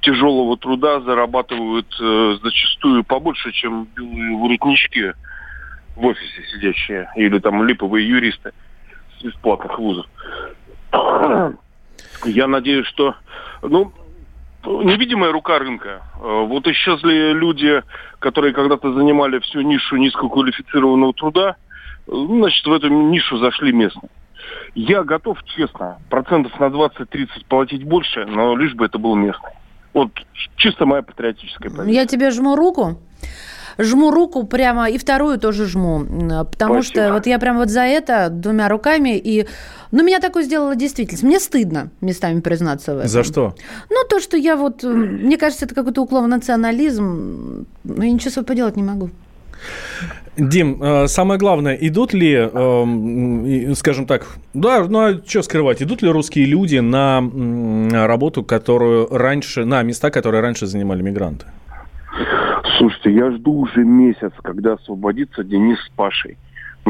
тяжелого 0.00 0.56
труда 0.56 1.00
зарабатывают 1.00 1.86
э, 2.00 2.38
зачастую 2.42 3.04
побольше, 3.04 3.52
чем 3.52 3.86
белые 3.94 4.36
воротнички 4.36 5.12
в 5.94 6.04
офисе 6.04 6.42
сидящие, 6.52 7.08
или 7.14 7.38
там 7.38 7.62
липовые 7.64 8.08
юристы 8.08 8.50
с 9.16 9.22
бесплатных 9.22 9.78
вузов. 9.78 10.06
Я 12.24 12.48
надеюсь, 12.48 12.86
что, 12.88 13.14
ну, 13.62 13.92
невидимая 14.64 15.30
рука 15.30 15.60
рынка. 15.60 16.02
Э, 16.16 16.46
вот 16.48 16.66
исчезли 16.66 17.32
люди, 17.32 17.80
которые 18.18 18.52
когда-то 18.54 18.92
занимали 18.92 19.38
всю 19.38 19.60
нишу 19.60 19.98
низкоквалифицированного 19.98 21.14
труда, 21.14 21.54
значит, 22.08 22.66
в 22.66 22.72
эту 22.72 22.88
нишу 22.88 23.38
зашли 23.38 23.72
местные. 23.72 24.10
Я 24.74 25.02
готов, 25.02 25.38
честно, 25.56 25.98
процентов 26.08 26.58
на 26.60 26.66
20-30 26.66 27.28
платить 27.48 27.84
больше, 27.84 28.24
но 28.24 28.56
лишь 28.56 28.74
бы 28.74 28.86
это 28.86 28.98
был 28.98 29.14
местный. 29.14 29.50
Вот 29.92 30.10
чисто 30.56 30.86
моя 30.86 31.02
патриотическая 31.02 31.70
позиция. 31.70 31.92
Я 31.92 32.06
тебе 32.06 32.30
жму 32.30 32.54
руку. 32.54 32.98
Жму 33.78 34.10
руку 34.10 34.44
прямо, 34.44 34.90
и 34.90 34.98
вторую 34.98 35.38
тоже 35.38 35.66
жму. 35.66 36.00
Потому 36.44 36.82
Спасибо. 36.82 36.82
что 36.82 37.12
вот 37.14 37.26
я 37.26 37.38
прям 37.38 37.56
вот 37.56 37.70
за 37.70 37.82
это 37.82 38.28
двумя 38.28 38.68
руками 38.68 39.16
и... 39.16 39.46
Ну, 39.90 40.04
меня 40.04 40.20
такое 40.20 40.44
сделала 40.44 40.76
действительность. 40.76 41.24
Мне 41.24 41.40
стыдно 41.40 41.90
местами 42.00 42.40
признаться 42.40 42.94
в 42.94 42.98
этом. 42.98 43.08
За 43.08 43.24
что? 43.24 43.54
Ну, 43.88 43.96
то, 44.08 44.20
что 44.20 44.36
я 44.36 44.56
вот... 44.56 44.84
Мне 44.84 45.36
кажется, 45.36 45.64
это 45.64 45.74
какой-то 45.74 46.02
уклон 46.02 46.24
в 46.24 46.28
национализм. 46.28 47.66
Но 47.82 48.04
я 48.04 48.12
ничего 48.12 48.30
с 48.30 48.44
поделать 48.44 48.76
не 48.76 48.82
могу. 48.84 49.10
Дим, 50.36 50.82
э, 50.82 51.06
самое 51.08 51.38
главное, 51.38 51.74
идут 51.74 52.14
ли, 52.14 52.34
эм, 52.34 53.74
скажем 53.74 54.06
так, 54.06 54.26
да, 54.54 54.84
ну 54.88 54.98
а 55.00 55.20
что 55.26 55.42
скрывать, 55.42 55.82
идут 55.82 56.02
ли 56.02 56.08
русские 56.08 56.46
люди 56.46 56.78
на 56.78 57.20
работу, 58.06 58.44
которую 58.44 59.08
раньше, 59.10 59.64
на 59.64 59.82
места, 59.82 60.10
которые 60.10 60.40
раньше 60.40 60.66
занимали 60.66 61.02
мигранты? 61.02 61.46
Слушайте, 62.78 63.12
я 63.12 63.30
жду 63.32 63.52
уже 63.52 63.84
месяц, 63.84 64.32
когда 64.42 64.74
освободится 64.74 65.44
Денис 65.44 65.78
с 65.80 65.88
Пашей 65.90 66.38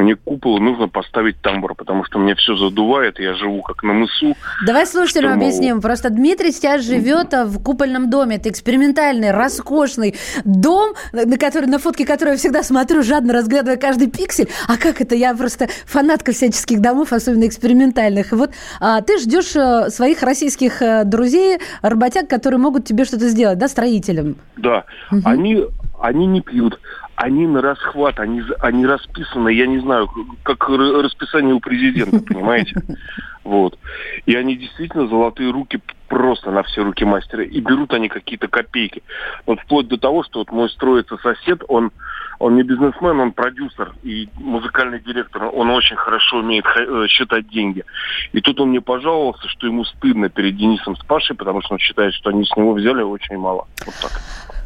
мне 0.00 0.16
купол 0.16 0.58
нужно 0.58 0.88
поставить 0.88 1.40
тамбур, 1.40 1.74
потому 1.74 2.04
что 2.04 2.18
мне 2.18 2.34
все 2.34 2.56
задувает, 2.56 3.18
я 3.18 3.34
живу 3.34 3.62
как 3.62 3.82
на 3.82 3.92
мысу. 3.92 4.34
Давай 4.66 4.86
слушателям 4.86 5.32
что, 5.32 5.40
объясним. 5.40 5.80
Просто 5.80 6.10
Дмитрий 6.10 6.52
сейчас 6.52 6.82
живет 6.82 7.32
в 7.32 7.62
купольном 7.62 8.10
доме. 8.10 8.36
Это 8.36 8.48
экспериментальный, 8.48 9.30
роскошный 9.30 10.16
дом, 10.44 10.94
на 11.12 11.36
который, 11.38 11.66
на 11.66 11.78
фотки 11.78 12.04
которого 12.04 12.32
я 12.32 12.38
всегда 12.38 12.62
смотрю, 12.62 13.02
жадно 13.02 13.32
разглядывая 13.32 13.76
каждый 13.76 14.10
пиксель. 14.10 14.48
А 14.68 14.76
как 14.76 15.00
это? 15.00 15.14
Я 15.14 15.34
просто 15.34 15.68
фанатка 15.86 16.32
всяческих 16.32 16.80
домов, 16.80 17.12
особенно 17.12 17.46
экспериментальных. 17.46 18.32
И 18.32 18.36
вот 18.36 18.50
а, 18.80 19.00
ты 19.02 19.18
ждешь 19.18 19.54
а, 19.56 19.90
своих 19.90 20.22
российских 20.22 20.82
а, 20.82 21.04
друзей, 21.04 21.58
работяг, 21.82 22.28
которые 22.28 22.58
могут 22.58 22.86
тебе 22.86 23.04
что-то 23.04 23.28
сделать, 23.28 23.58
да, 23.58 23.68
строителям? 23.68 24.36
Да. 24.56 24.84
Угу. 25.10 25.22
Они, 25.24 25.64
они 26.00 26.26
не 26.26 26.40
пьют 26.40 26.80
они 27.20 27.46
на 27.46 27.60
расхват, 27.60 28.18
они, 28.18 28.42
они 28.60 28.86
расписаны, 28.86 29.50
я 29.50 29.66
не 29.66 29.78
знаю, 29.80 30.08
как 30.42 30.70
расписание 30.70 31.52
у 31.54 31.60
президента, 31.60 32.18
понимаете? 32.26 32.74
Вот. 33.44 33.78
И 34.24 34.34
они 34.34 34.56
действительно 34.56 35.06
золотые 35.06 35.50
руки 35.50 35.82
просто 36.08 36.50
на 36.50 36.62
все 36.62 36.82
руки 36.82 37.04
мастера. 37.04 37.44
И 37.44 37.60
берут 37.60 37.92
они 37.92 38.08
какие-то 38.08 38.48
копейки. 38.48 39.02
Вот 39.44 39.60
вплоть 39.60 39.88
до 39.88 39.98
того, 39.98 40.22
что 40.24 40.38
вот 40.38 40.50
мой 40.50 40.70
строится 40.70 41.18
сосед, 41.18 41.62
он, 41.68 41.92
он 42.38 42.56
не 42.56 42.62
бизнесмен, 42.62 43.20
он 43.20 43.32
продюсер 43.32 43.92
и 44.02 44.30
музыкальный 44.36 45.00
директор. 45.00 45.50
Он 45.52 45.68
очень 45.70 45.96
хорошо 45.96 46.38
умеет 46.38 46.64
э, 46.74 47.06
считать 47.08 47.50
деньги. 47.50 47.84
И 48.32 48.40
тут 48.40 48.60
он 48.60 48.70
мне 48.70 48.80
пожаловался, 48.80 49.46
что 49.48 49.66
ему 49.66 49.84
стыдно 49.84 50.30
перед 50.30 50.56
Денисом 50.56 50.96
с 50.96 51.04
Пашей, 51.04 51.36
потому 51.36 51.60
что 51.60 51.74
он 51.74 51.80
считает, 51.80 52.14
что 52.14 52.30
они 52.30 52.46
с 52.46 52.56
него 52.56 52.72
взяли 52.72 53.02
очень 53.02 53.36
мало. 53.36 53.68
Вот 53.84 53.94
так. 54.00 54.12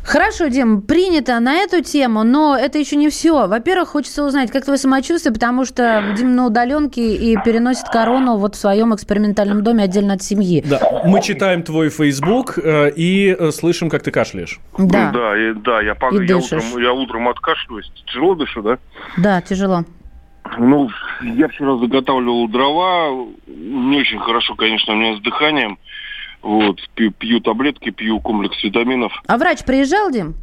Хорошо, 0.05 0.49
Дим, 0.49 0.83
принято 0.83 1.41
на 1.41 1.55
эту 1.55 1.83
тему, 1.83 2.25
но 2.25 2.57
это 2.57 2.79
еще 2.79 2.97
не 2.97 3.09
все. 3.09 3.47
Во-первых, 3.47 3.89
хочется 3.89 4.25
узнать, 4.25 4.51
как 4.51 4.65
твое 4.65 4.79
самочувствие, 4.79 5.33
потому 5.33 5.65
что 5.65 6.13
Дим 6.17 6.37
на 6.37 6.47
удаленке 6.47 7.15
и 7.17 7.37
переносит 7.43 7.89
корону 7.89 8.37
вот 8.37 8.55
в 8.55 8.59
своем 8.59 8.95
экспериментальном 8.95 9.63
доме 9.63 9.85
отдельно 9.85 10.15
от 10.15 10.23
семьи. 10.23 10.63
Да, 10.67 11.03
мы 11.07 11.23
читаем 11.23 11.63
твой 11.63 11.89
Facebook 11.89 12.59
э, 12.59 12.91
и 12.95 13.35
э, 13.39 13.51
слышим, 13.51 13.89
как 13.89 14.03
ты 14.03 14.11
кашляешь. 14.11 14.61
Да, 14.77 15.11
да, 15.11 15.39
и, 15.39 15.55
да 15.55 15.81
я, 15.81 15.95
пог... 15.95 16.13
я, 16.13 16.37
утром, 16.37 16.63
я 16.79 16.93
утром 16.93 17.29
откашливаюсь. 17.29 17.91
Тяжело 18.07 18.35
дышу, 18.35 18.63
да? 18.63 18.79
Да, 19.17 19.41
тяжело. 19.41 19.85
Ну, 20.59 20.91
я 21.23 21.49
вчера 21.49 21.79
заготавливал 21.79 22.49
дрова. 22.49 23.27
Не 23.47 24.01
очень 24.01 24.19
хорошо, 24.19 24.55
конечно, 24.55 24.93
у 24.93 24.97
меня 24.97 25.17
с 25.17 25.21
дыханием. 25.21 25.79
Вот, 26.45 26.79
пью, 26.95 27.11
пью 27.11 27.41
таблетки, 27.41 27.91
пью 27.91 28.21
комплекс 28.21 28.63
витаминов. 28.63 29.13
А 29.27 29.39
врач 29.39 29.65
приезжал, 29.65 30.11
Дим? 30.11 30.35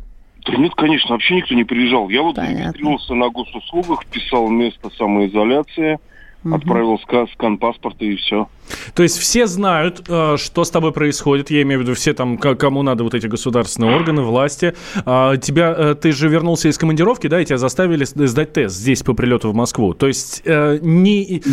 Да 0.48 0.58
нет, 0.58 0.74
конечно, 0.76 1.12
вообще 1.12 1.36
никто 1.36 1.54
не 1.54 1.64
приезжал. 1.64 2.10
Я 2.10 2.24
вот 2.24 2.38
зарегистрировался 2.38 3.14
на 3.14 3.30
госуслугах, 3.30 4.02
вписал 4.02 4.50
место 4.50 4.90
самоизоляции, 4.98 6.00
угу. 6.44 6.56
отправил 6.56 6.98
скан, 7.04 7.28
скан 7.34 7.60
паспорта 7.60 8.04
и 8.04 8.16
все. 8.16 8.48
То 8.96 9.04
есть 9.04 9.20
все 9.20 9.46
знают, 9.46 10.04
э, 10.10 10.38
что 10.38 10.64
с 10.64 10.72
тобой 10.72 10.92
происходит. 10.92 11.52
Я 11.52 11.62
имею 11.62 11.82
в 11.82 11.84
виду 11.84 11.94
все 11.94 12.16
там, 12.16 12.40
кому 12.40 12.82
надо 12.82 13.04
вот 13.04 13.14
эти 13.14 13.28
государственные 13.28 13.96
органы, 13.96 14.24
власти. 14.24 14.74
А, 15.06 15.38
тебя, 15.38 15.76
э, 15.78 15.94
ты 15.94 16.14
же 16.14 16.30
вернулся 16.30 16.68
из 16.68 16.80
командировки, 16.80 17.28
да, 17.28 17.40
и 17.40 17.46
тебя 17.46 17.60
заставили 17.60 18.06
сдать 18.06 18.54
тест 18.54 18.76
здесь 18.76 19.04
по 19.04 19.14
прилету 19.14 19.52
в 19.52 19.54
Москву. 19.54 19.94
То 19.94 20.08
есть 20.08 20.42
э, 20.46 20.80
не, 20.82 21.44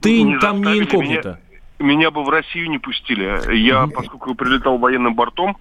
ты 0.00 0.22
не 0.22 0.38
там 0.40 0.60
не 0.64 0.80
инкогнито. 0.80 1.28
Меня 1.28 1.51
меня 1.78 2.10
бы 2.10 2.22
в 2.24 2.28
Россию 2.28 2.70
не 2.70 2.78
пустили. 2.78 3.54
Я, 3.54 3.86
поскольку 3.86 4.34
прилетал 4.34 4.78
военным 4.78 5.14
бортом, 5.14 5.56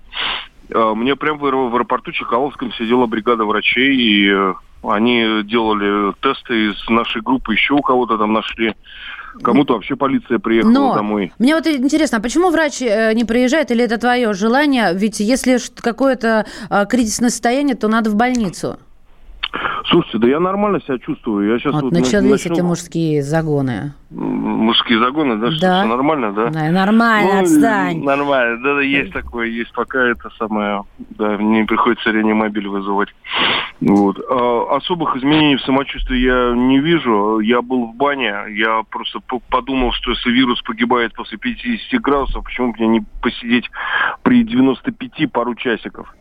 э, 0.69 0.93
мне 0.95 1.15
прямо 1.15 1.39
в 1.39 1.75
аэропорту 1.75 2.11
Чекаловском 2.11 2.71
сидела 2.73 3.05
бригада 3.05 3.45
врачей, 3.45 3.95
и 3.95 4.29
э, 4.29 4.53
они 4.83 5.43
делали 5.43 6.13
тесты 6.21 6.71
из 6.71 6.89
нашей 6.89 7.21
группы, 7.21 7.53
еще 7.53 7.73
у 7.73 7.81
кого-то 7.81 8.17
там 8.17 8.33
нашли. 8.33 8.75
Кому-то 9.43 9.75
вообще 9.75 9.95
полиция 9.95 10.39
приехала 10.39 10.71
Но 10.71 10.93
домой. 10.93 11.31
Мне 11.39 11.55
вот 11.55 11.65
интересно, 11.65 12.17
а 12.17 12.21
почему 12.21 12.49
врач 12.49 12.81
э, 12.81 13.13
не 13.13 13.23
приезжает, 13.23 13.71
или 13.71 13.83
это 13.83 13.97
твое 13.97 14.33
желание? 14.33 14.93
Ведь 14.93 15.19
если 15.21 15.57
какое-то 15.81 16.45
кризисное 16.89 17.29
состояние, 17.29 17.75
то 17.75 17.87
надо 17.87 18.09
в 18.09 18.15
больницу. 18.15 18.77
Слушайте, 19.91 20.19
да 20.19 20.27
я 20.29 20.39
нормально 20.39 20.79
себя 20.79 20.97
чувствую. 20.99 21.51
Я 21.51 21.59
сейчас 21.59 21.73
вот, 21.73 21.83
вот 21.83 21.91
начались 21.91 22.31
начну... 22.31 22.53
эти 22.53 22.61
мужские 22.61 23.21
загоны. 23.21 23.93
Мужские 24.09 24.99
загоны, 24.99 25.35
да? 25.35 25.47
Да. 25.47 25.51
Что, 25.51 25.79
все 25.79 25.85
нормально, 25.85 26.31
да? 26.31 26.49
Да, 26.49 26.71
нормально, 26.71 27.33
ну, 27.33 27.41
отстань. 27.41 28.03
Нормально, 28.03 28.63
да, 28.63 28.75
да, 28.75 28.81
есть 28.81 29.11
такое, 29.11 29.47
есть. 29.47 29.73
Пока 29.73 30.01
это 30.07 30.29
самое, 30.39 30.83
да, 30.97 31.35
не 31.35 31.65
приходится 31.65 32.09
реанимобиль 32.09 32.69
вызывать. 32.69 33.09
Вот. 33.81 34.17
А, 34.29 34.77
особых 34.77 35.17
изменений 35.17 35.57
в 35.57 35.61
самочувствии 35.61 36.19
я 36.19 36.53
не 36.55 36.79
вижу. 36.79 37.39
Я 37.39 37.61
был 37.61 37.87
в 37.87 37.95
бане, 37.95 38.33
я 38.51 38.83
просто 38.89 39.19
подумал, 39.49 39.91
что 39.91 40.11
если 40.11 40.31
вирус 40.31 40.61
погибает 40.61 41.13
после 41.13 41.37
50 41.37 41.99
градусов, 42.01 42.45
почему 42.45 42.71
бы 42.71 42.77
мне 42.77 42.87
не 42.87 43.05
посидеть 43.21 43.69
при 44.23 44.43
95 44.43 45.31
пару 45.33 45.53
часиков? 45.55 46.13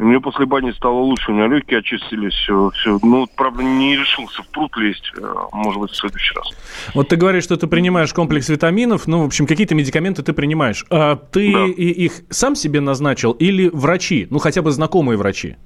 Мне 0.00 0.18
после 0.18 0.46
бани 0.46 0.70
стало 0.70 1.00
лучше, 1.00 1.30
у 1.30 1.34
меня 1.34 1.46
легкие 1.46 1.80
очистились, 1.80 2.32
все, 2.32 2.70
все. 2.70 2.98
Ну, 3.02 3.26
правда, 3.36 3.62
не 3.62 3.96
решился 3.96 4.42
в 4.42 4.48
пруд 4.48 4.74
лезть, 4.78 5.12
э, 5.14 5.34
может 5.52 5.78
быть, 5.78 5.90
в 5.90 5.96
следующий 5.96 6.34
раз. 6.34 6.48
Вот 6.94 7.08
ты 7.08 7.16
говоришь, 7.16 7.44
что 7.44 7.58
ты 7.58 7.66
принимаешь 7.66 8.14
комплекс 8.14 8.48
витаминов, 8.48 9.06
ну, 9.06 9.22
в 9.22 9.26
общем, 9.26 9.46
какие-то 9.46 9.74
медикаменты 9.74 10.22
ты 10.22 10.32
принимаешь. 10.32 10.86
А 10.90 11.16
ты 11.16 11.52
да. 11.52 11.64
их 11.66 12.12
сам 12.30 12.54
себе 12.54 12.80
назначил 12.80 13.32
или 13.32 13.68
врачи, 13.68 14.26
ну, 14.30 14.38
хотя 14.38 14.62
бы 14.62 14.70
знакомые 14.70 15.18
врачи? 15.18 15.56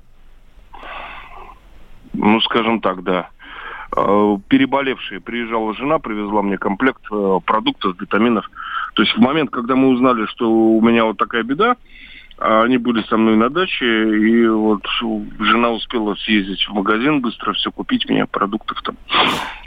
Ну, 2.13 2.41
скажем 2.41 2.81
так, 2.81 3.05
да 3.05 3.31
а, 3.97 4.37
переболевшие. 4.49 5.21
Приезжала 5.21 5.75
жена, 5.75 6.01
привезла 6.01 6.43
мне 6.43 6.59
комплект 6.59 7.03
э, 7.13 7.39
продуктов, 7.45 8.01
витаминов. 8.01 8.51
То 8.95 9.03
есть 9.03 9.17
в 9.17 9.21
момент, 9.21 9.51
когда 9.51 9.77
мы 9.77 9.89
узнали, 9.89 10.27
что 10.27 10.51
у 10.51 10.81
меня 10.81 11.05
вот 11.05 11.19
такая 11.19 11.45
беда, 11.45 11.77
а 12.39 12.63
они 12.63 12.79
были 12.79 13.03
со 13.03 13.17
мной 13.17 13.37
на 13.37 13.49
даче, 13.49 13.85
и 13.85 14.47
вот 14.47 14.83
жена 15.41 15.71
успела 15.71 16.15
съездить 16.17 16.67
в 16.69 16.73
магазин, 16.73 17.21
быстро 17.21 17.53
все 17.53 17.71
купить 17.71 18.09
мне, 18.09 18.27
продуктов 18.27 18.83
там, 18.83 18.97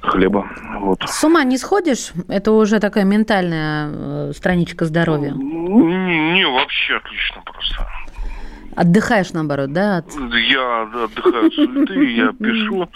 хлеба. 0.02 0.50
Вот. 0.80 1.02
С 1.06 1.24
ума 1.24 1.44
не 1.44 1.58
сходишь? 1.58 2.12
Это 2.28 2.52
уже 2.52 2.80
такая 2.80 3.06
ментальная 3.06 3.90
э, 3.90 4.32
страничка 4.36 4.86
здоровья. 4.86 5.32
Не, 5.32 6.34
не 6.34 6.46
вообще 6.46 6.98
отлично 6.98 7.42
просто. 7.46 7.88
Отдыхаешь, 8.76 9.34
наоборот, 9.34 9.74
да? 9.74 9.98
От... 9.98 10.06
Я 10.14 10.84
отдыхаю 10.84 11.48
от 11.48 11.54
суеты, 11.54 12.12
я 12.12 12.32
пишу. 12.32 12.88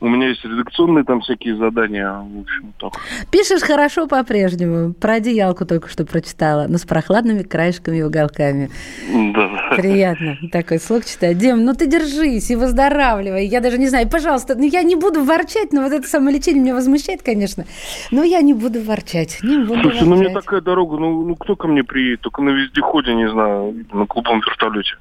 У 0.00 0.08
меня 0.08 0.28
есть 0.28 0.44
редакционные 0.44 1.04
там 1.04 1.20
всякие 1.20 1.56
задания. 1.56 2.10
В 2.10 2.40
общем, 2.40 2.74
так. 2.78 2.92
Пишешь 3.30 3.62
хорошо 3.62 4.06
по-прежнему. 4.06 4.92
Про 4.92 5.14
одеялку 5.14 5.64
только 5.64 5.88
что 5.88 6.04
прочитала, 6.04 6.66
но 6.68 6.76
с 6.78 6.84
прохладными 6.84 7.42
краешками 7.42 7.98
и 7.98 8.02
уголками. 8.02 8.70
Да. 9.08 9.76
Приятно 9.76 10.36
такой 10.52 10.78
слог 10.78 11.04
читать. 11.04 11.38
Дим, 11.38 11.64
ну 11.64 11.74
ты 11.74 11.86
держись 11.86 12.50
и 12.50 12.56
выздоравливай. 12.56 13.46
Я 13.46 13.60
даже 13.60 13.78
не 13.78 13.88
знаю, 13.88 14.08
пожалуйста, 14.08 14.54
ну 14.54 14.64
я 14.64 14.82
не 14.82 14.96
буду 14.96 15.24
ворчать, 15.24 15.72
но 15.72 15.82
вот 15.82 15.92
это 15.92 16.06
самолечение 16.06 16.62
меня 16.62 16.74
возмущает, 16.74 17.22
конечно. 17.22 17.64
Но 18.10 18.22
я 18.22 18.42
не 18.42 18.54
буду 18.54 18.82
ворчать. 18.82 19.38
Не 19.42 19.58
буду 19.58 19.80
Слушай, 19.80 19.84
ворчать. 19.84 20.08
ну 20.08 20.16
мне 20.16 20.28
такая 20.28 20.60
дорога, 20.60 20.98
ну, 20.98 21.26
ну 21.26 21.36
кто 21.36 21.56
ко 21.56 21.68
мне 21.68 21.84
приедет? 21.84 22.20
Только 22.20 22.42
на 22.42 22.50
вездеходе, 22.50 23.14
не 23.14 23.30
знаю, 23.30 23.74
на 23.92 24.06
клубном 24.06 24.40
вертолете 24.40 24.96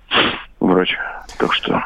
врач. 0.59 0.95
Так 1.37 1.53
что... 1.53 1.83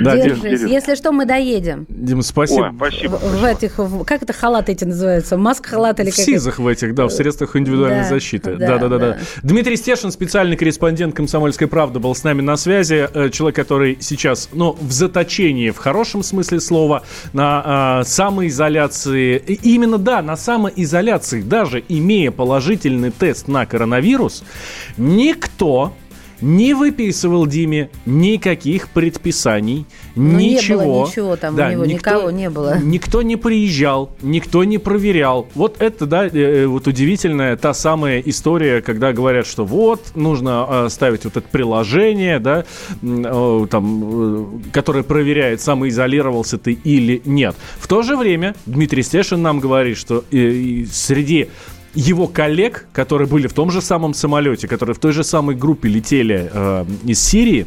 Да, 0.00 0.16
Держись. 0.16 0.60
Дим, 0.60 0.68
Если 0.68 0.94
что, 0.94 1.12
мы 1.12 1.24
доедем. 1.24 1.86
Дима, 1.88 2.22
спасибо. 2.22 2.66
Ой, 2.66 2.72
спасибо. 2.76 3.16
В, 3.16 3.40
в 3.40 3.44
этих, 3.44 3.78
в, 3.78 4.04
как 4.04 4.22
это 4.22 4.32
халаты 4.32 4.72
эти 4.72 4.84
называются? 4.84 5.36
Маск-халат 5.36 6.00
или 6.00 6.10
как? 6.10 6.18
В 6.18 6.22
СИЗах 6.22 6.58
в 6.58 6.66
этих, 6.66 6.94
да, 6.94 7.06
в 7.06 7.10
средствах 7.10 7.56
индивидуальной 7.56 8.02
да, 8.02 8.08
защиты. 8.08 8.56
Да, 8.56 8.78
да, 8.78 8.88
да, 8.88 8.98
да. 8.98 9.18
Дмитрий 9.42 9.76
Стешин, 9.76 10.12
специальный 10.12 10.56
корреспондент 10.56 11.14
«Комсомольской 11.14 11.66
правды», 11.66 11.98
был 11.98 12.14
с 12.14 12.24
нами 12.24 12.42
на 12.42 12.56
связи. 12.56 13.08
Э, 13.12 13.30
человек, 13.30 13.56
который 13.56 13.98
сейчас, 14.00 14.48
ну, 14.52 14.76
в 14.80 14.92
заточении, 14.92 15.70
в 15.70 15.78
хорошем 15.78 16.22
смысле 16.22 16.60
слова, 16.60 17.02
на 17.32 18.00
э, 18.00 18.08
самоизоляции. 18.08 19.42
И 19.46 19.74
именно, 19.74 19.98
да, 19.98 20.22
на 20.22 20.36
самоизоляции, 20.36 21.42
даже 21.42 21.82
имея 21.88 22.30
положительный 22.30 23.10
тест 23.10 23.48
на 23.48 23.66
коронавирус, 23.66 24.44
никто 24.96 25.92
не 26.40 26.74
выписывал 26.74 27.46
Диме 27.46 27.90
никаких 28.06 28.88
предписаний, 28.88 29.86
ну, 30.14 30.38
ничего. 30.38 30.82
Не 30.82 30.86
было 30.86 31.06
ничего 31.06 31.36
там 31.36 31.56
да, 31.56 31.68
у 31.68 31.70
него, 31.72 31.84
никто, 31.84 32.10
никого 32.10 32.30
не 32.30 32.50
было. 32.50 32.78
Никто 32.78 33.22
не 33.22 33.36
приезжал, 33.36 34.10
никто 34.22 34.64
не 34.64 34.78
проверял. 34.78 35.48
Вот 35.54 35.76
это, 35.80 36.06
да, 36.06 36.26
э, 36.26 36.30
э, 36.32 36.66
вот 36.66 36.86
удивительная 36.86 37.56
та 37.56 37.74
самая 37.74 38.20
история, 38.20 38.82
когда 38.82 39.12
говорят, 39.12 39.46
что 39.46 39.64
вот, 39.64 40.14
нужно 40.14 40.66
э, 40.68 40.88
ставить 40.90 41.24
вот 41.24 41.36
это 41.36 41.48
приложение, 41.48 42.38
да, 42.38 42.64
там, 43.00 44.62
которое 44.72 45.02
проверяет, 45.02 45.60
самоизолировался 45.60 46.58
ты 46.58 46.72
или 46.72 47.22
нет. 47.24 47.56
В 47.78 47.86
то 47.86 48.02
же 48.02 48.16
время 48.16 48.54
Дмитрий 48.66 49.02
Стешин 49.02 49.42
нам 49.42 49.60
говорит, 49.60 49.96
что 49.96 50.24
среди 50.30 51.48
его 51.98 52.28
коллег, 52.28 52.86
которые 52.92 53.26
были 53.26 53.48
в 53.48 53.52
том 53.52 53.70
же 53.70 53.80
самом 53.80 54.14
самолете, 54.14 54.68
которые 54.68 54.94
в 54.94 54.98
той 54.98 55.12
же 55.12 55.24
самой 55.24 55.56
группе 55.56 55.88
летели 55.88 56.48
э, 56.52 56.84
из 57.04 57.20
Сирии, 57.20 57.66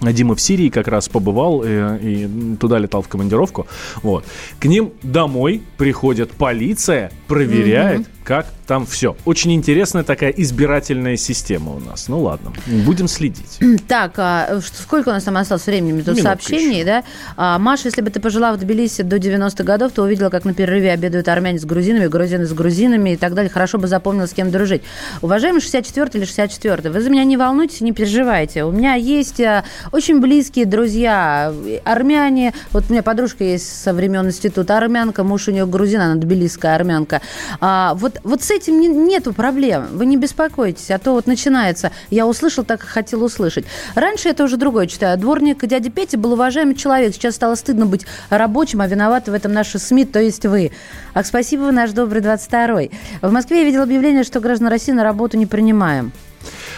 Дима 0.00 0.36
в 0.36 0.40
Сирии 0.40 0.68
как 0.68 0.86
раз 0.86 1.08
побывал 1.08 1.64
э, 1.64 1.98
и 2.00 2.56
туда 2.60 2.78
летал 2.78 3.02
в 3.02 3.08
командировку. 3.08 3.66
Вот. 4.02 4.24
К 4.60 4.66
ним 4.66 4.92
домой 5.02 5.62
приходит 5.76 6.30
полиция, 6.30 7.10
проверяет, 7.26 8.00
mm-hmm 8.02 8.17
как 8.28 8.44
там 8.66 8.84
все. 8.84 9.16
Очень 9.24 9.54
интересная 9.54 10.02
такая 10.02 10.28
избирательная 10.32 11.16
система 11.16 11.72
у 11.72 11.80
нас. 11.80 12.08
Ну 12.08 12.20
ладно, 12.20 12.52
будем 12.84 13.08
следить. 13.08 13.58
Так, 13.88 14.18
а 14.18 14.60
сколько 14.60 15.08
у 15.08 15.12
нас 15.12 15.24
там 15.24 15.38
осталось 15.38 15.64
времени 15.64 16.02
до 16.02 16.14
сообщений, 16.14 16.84
да? 16.84 17.04
А, 17.38 17.58
Маша, 17.58 17.86
если 17.86 18.02
бы 18.02 18.10
ты 18.10 18.20
пожила 18.20 18.52
в 18.52 18.58
Тбилиси 18.58 19.00
до 19.00 19.16
90-х 19.16 19.64
годов, 19.64 19.92
то 19.92 20.02
увидела, 20.02 20.28
как 20.28 20.44
на 20.44 20.52
перерыве 20.52 20.90
обедают 20.90 21.26
армяне 21.26 21.58
с 21.58 21.64
грузинами, 21.64 22.06
грузины 22.06 22.44
с 22.44 22.52
грузинами 22.52 23.14
и 23.14 23.16
так 23.16 23.32
далее. 23.32 23.48
Хорошо 23.48 23.78
бы 23.78 23.86
запомнила, 23.86 24.26
с 24.26 24.34
кем 24.34 24.50
дружить. 24.50 24.82
Уважаемый 25.22 25.62
64 25.62 26.10
или 26.12 26.26
64 26.26 26.90
вы 26.90 27.00
за 27.00 27.08
меня 27.08 27.24
не 27.24 27.38
волнуйтесь, 27.38 27.80
не 27.80 27.92
переживайте. 27.92 28.64
У 28.64 28.72
меня 28.72 28.92
есть 28.92 29.40
а, 29.40 29.64
очень 29.90 30.20
близкие 30.20 30.66
друзья, 30.66 31.50
армяне. 31.82 32.52
Вот 32.72 32.84
у 32.90 32.92
меня 32.92 33.02
подружка 33.02 33.44
есть 33.44 33.82
со 33.82 33.94
времен 33.94 34.26
института 34.26 34.76
армянка, 34.76 35.24
муж 35.24 35.48
у 35.48 35.50
нее 35.50 35.64
грузин, 35.64 36.02
она 36.02 36.16
тбилисская 36.16 36.74
армянка. 36.74 37.22
А, 37.60 37.94
вот 37.94 38.17
вот, 38.24 38.42
с 38.42 38.50
этим 38.50 38.80
не, 38.80 38.88
нету 38.88 39.32
проблем. 39.32 39.88
Вы 39.92 40.06
не 40.06 40.16
беспокойтесь, 40.16 40.90
а 40.90 40.98
то 40.98 41.12
вот 41.12 41.26
начинается. 41.26 41.92
Я 42.10 42.26
услышал, 42.26 42.64
так 42.64 42.80
как 42.80 42.88
хотел 42.88 43.22
услышать. 43.22 43.64
Раньше 43.94 44.28
это 44.28 44.44
уже 44.44 44.56
другое 44.56 44.86
читаю. 44.86 45.18
Дворник 45.18 45.64
дяди 45.66 45.90
Пети 45.90 46.16
был 46.16 46.32
уважаемый 46.32 46.74
человек. 46.74 47.14
Сейчас 47.14 47.34
стало 47.34 47.54
стыдно 47.54 47.86
быть 47.86 48.06
рабочим, 48.30 48.80
а 48.80 48.86
виноваты 48.86 49.30
в 49.30 49.34
этом 49.34 49.52
наши 49.52 49.78
СМИ, 49.78 50.06
то 50.06 50.20
есть 50.20 50.46
вы. 50.46 50.72
Ах, 51.14 51.26
спасибо, 51.26 51.62
вы 51.62 51.72
наш 51.72 51.90
добрый 51.92 52.22
22-й. 52.22 52.90
В 53.22 53.32
Москве 53.32 53.60
я 53.60 53.64
видел 53.64 53.82
объявление, 53.82 54.24
что 54.24 54.40
граждан 54.40 54.68
России 54.68 54.92
на 54.92 55.04
работу 55.04 55.36
не 55.36 55.46
принимаем. 55.46 56.12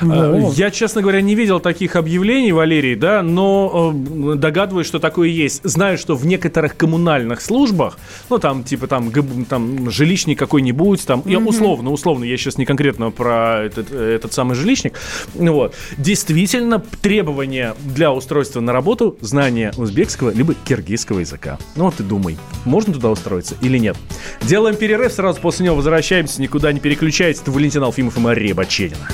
Ну. 0.01 0.53
Я, 0.53 0.71
честно 0.71 1.03
говоря, 1.03 1.21
не 1.21 1.35
видел 1.35 1.61
таких 1.61 1.97
объявлений, 1.97 2.53
Валерий, 2.53 2.95
да, 2.95 3.23
но 3.23 3.95
э, 3.95 4.35
догадываюсь, 4.37 4.87
что 4.87 4.99
такое 4.99 5.29
есть. 5.29 5.63
Знаю, 5.65 5.99
что 5.99 6.15
в 6.15 6.27
некоторых 6.27 6.77
коммунальных 6.77 7.41
службах, 7.41 7.99
ну, 8.29 8.39
там, 8.39 8.65
типа, 8.65 8.87
там, 8.87 9.11
там 9.49 9.91
жилищник 9.91 10.39
какой-нибудь, 10.39 11.07
там, 11.07 11.23
я 11.27 11.39
условно, 11.39 11.91
условно, 11.91 12.25
я 12.25 12.37
сейчас 12.37 12.59
не 12.59 12.65
конкретно 12.65 13.11
про 13.11 13.63
этот, 13.65 13.93
этот 13.93 14.33
самый 14.33 14.55
жилищник, 14.55 14.95
вот, 15.35 15.75
действительно 15.97 16.83
требования 17.03 17.75
для 17.85 18.13
устройства 18.13 18.61
на 18.61 18.73
работу 18.73 19.17
знание 19.21 19.73
узбекского 19.77 20.31
либо 20.31 20.55
киргизского 20.55 21.21
языка. 21.21 21.59
Ну, 21.77 21.85
вот 21.85 21.97
ты 21.97 22.03
думай, 22.03 22.39
можно 22.65 22.93
туда 22.93 23.11
устроиться 23.11 23.57
или 23.61 23.79
нет. 23.79 23.97
Делаем 24.43 24.77
перерыв, 24.77 25.13
сразу 25.13 25.41
после 25.41 25.67
него 25.67 25.77
возвращаемся, 25.77 26.41
никуда 26.41 26.73
не 26.73 26.81
переключайтесь. 26.81 27.43
Это 27.43 27.51
Валентин 27.51 27.83
Алфимов 27.83 28.17
и 28.17 28.21
Мария 28.21 28.55
Баченина. 28.55 29.09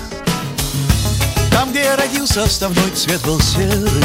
Там, 1.57 1.71
где 1.71 1.85
я 1.85 1.97
родился, 1.97 2.43
основной 2.43 2.91
цвет 2.91 3.23
был 3.23 3.41
серый. 3.41 4.05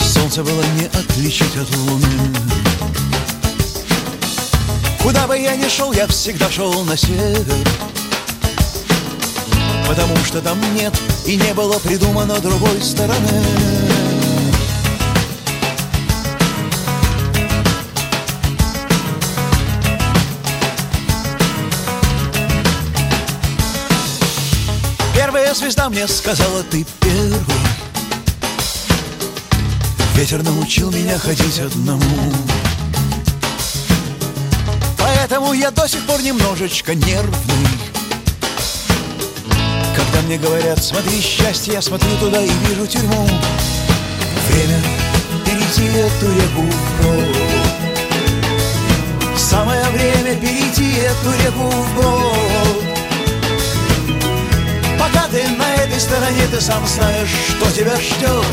Солнце 0.00 0.42
было 0.42 0.62
не 0.78 0.86
отличить 0.86 1.54
от 1.58 1.76
луны. 1.76 2.06
Куда 5.02 5.26
бы 5.26 5.38
я 5.38 5.56
ни 5.56 5.68
шел, 5.68 5.92
я 5.92 6.06
всегда 6.06 6.50
шел 6.50 6.84
на 6.84 6.96
север. 6.96 7.68
Потому 9.86 10.16
что 10.24 10.40
там 10.40 10.58
нет 10.74 10.98
и 11.26 11.36
не 11.36 11.52
было 11.52 11.78
придумано 11.80 12.40
другой 12.40 12.80
стороны 12.80 13.89
Первая 25.50 25.68
звезда 25.68 25.88
мне 25.88 26.06
сказала, 26.06 26.62
ты 26.62 26.86
первый 27.00 27.40
Ветер 30.14 30.44
научил 30.44 30.92
меня 30.92 31.18
ходить 31.18 31.58
одному 31.58 32.32
Поэтому 34.96 35.52
я 35.52 35.72
до 35.72 35.88
сих 35.88 36.06
пор 36.06 36.22
немножечко 36.22 36.94
нервный 36.94 37.66
Когда 39.96 40.22
мне 40.26 40.38
говорят, 40.38 40.84
смотри 40.84 41.20
счастье, 41.20 41.72
я 41.72 41.82
смотрю 41.82 42.16
туда 42.20 42.40
и 42.40 42.50
вижу 42.68 42.86
тюрьму 42.86 43.28
Время 44.50 44.80
перейти 45.44 45.98
эту 45.98 46.32
реку 46.32 46.62
вброд. 46.62 47.36
Самое 49.36 49.84
время 49.90 50.36
перейти 50.36 50.92
эту 50.92 51.32
реку 51.42 51.68
вброд. 51.68 52.89
Ты 55.30 55.48
на 55.50 55.74
этой 55.76 56.00
стороне, 56.00 56.42
ты 56.50 56.60
сам 56.60 56.84
знаешь, 56.88 57.28
что 57.28 57.70
тебя 57.70 57.94
ждет. 57.96 58.44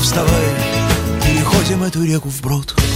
Вставай, 0.00 0.44
переходим 1.24 1.82
эту 1.82 2.04
реку 2.04 2.28
вброд. 2.28 2.74
Настоящая 2.74 2.95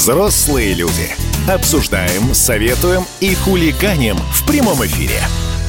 Взрослые 0.00 0.72
люди. 0.72 1.10
Обсуждаем, 1.46 2.32
советуем 2.32 3.02
и 3.20 3.34
хулиганим 3.34 4.16
в 4.16 4.46
прямом 4.46 4.82
эфире. 4.86 5.20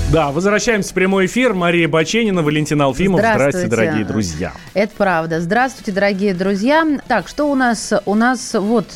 Да, 0.09 0.31
возвращаемся 0.31 0.91
в 0.91 0.93
прямой 0.93 1.25
эфир. 1.25 1.53
Мария 1.53 1.89
Баченина, 1.89 2.41
Валентин 2.41 2.81
Алфимов. 2.81 3.19
Здравствуйте, 3.19 3.67
дорогие 3.67 4.05
друзья. 4.05 4.53
Это 4.73 4.93
правда. 4.95 5.41
Здравствуйте, 5.41 5.91
дорогие 5.91 6.33
друзья. 6.33 6.87
Так, 7.09 7.27
что 7.27 7.51
у 7.51 7.55
нас? 7.55 7.91
У 8.05 8.15
нас 8.15 8.53
вот 8.53 8.87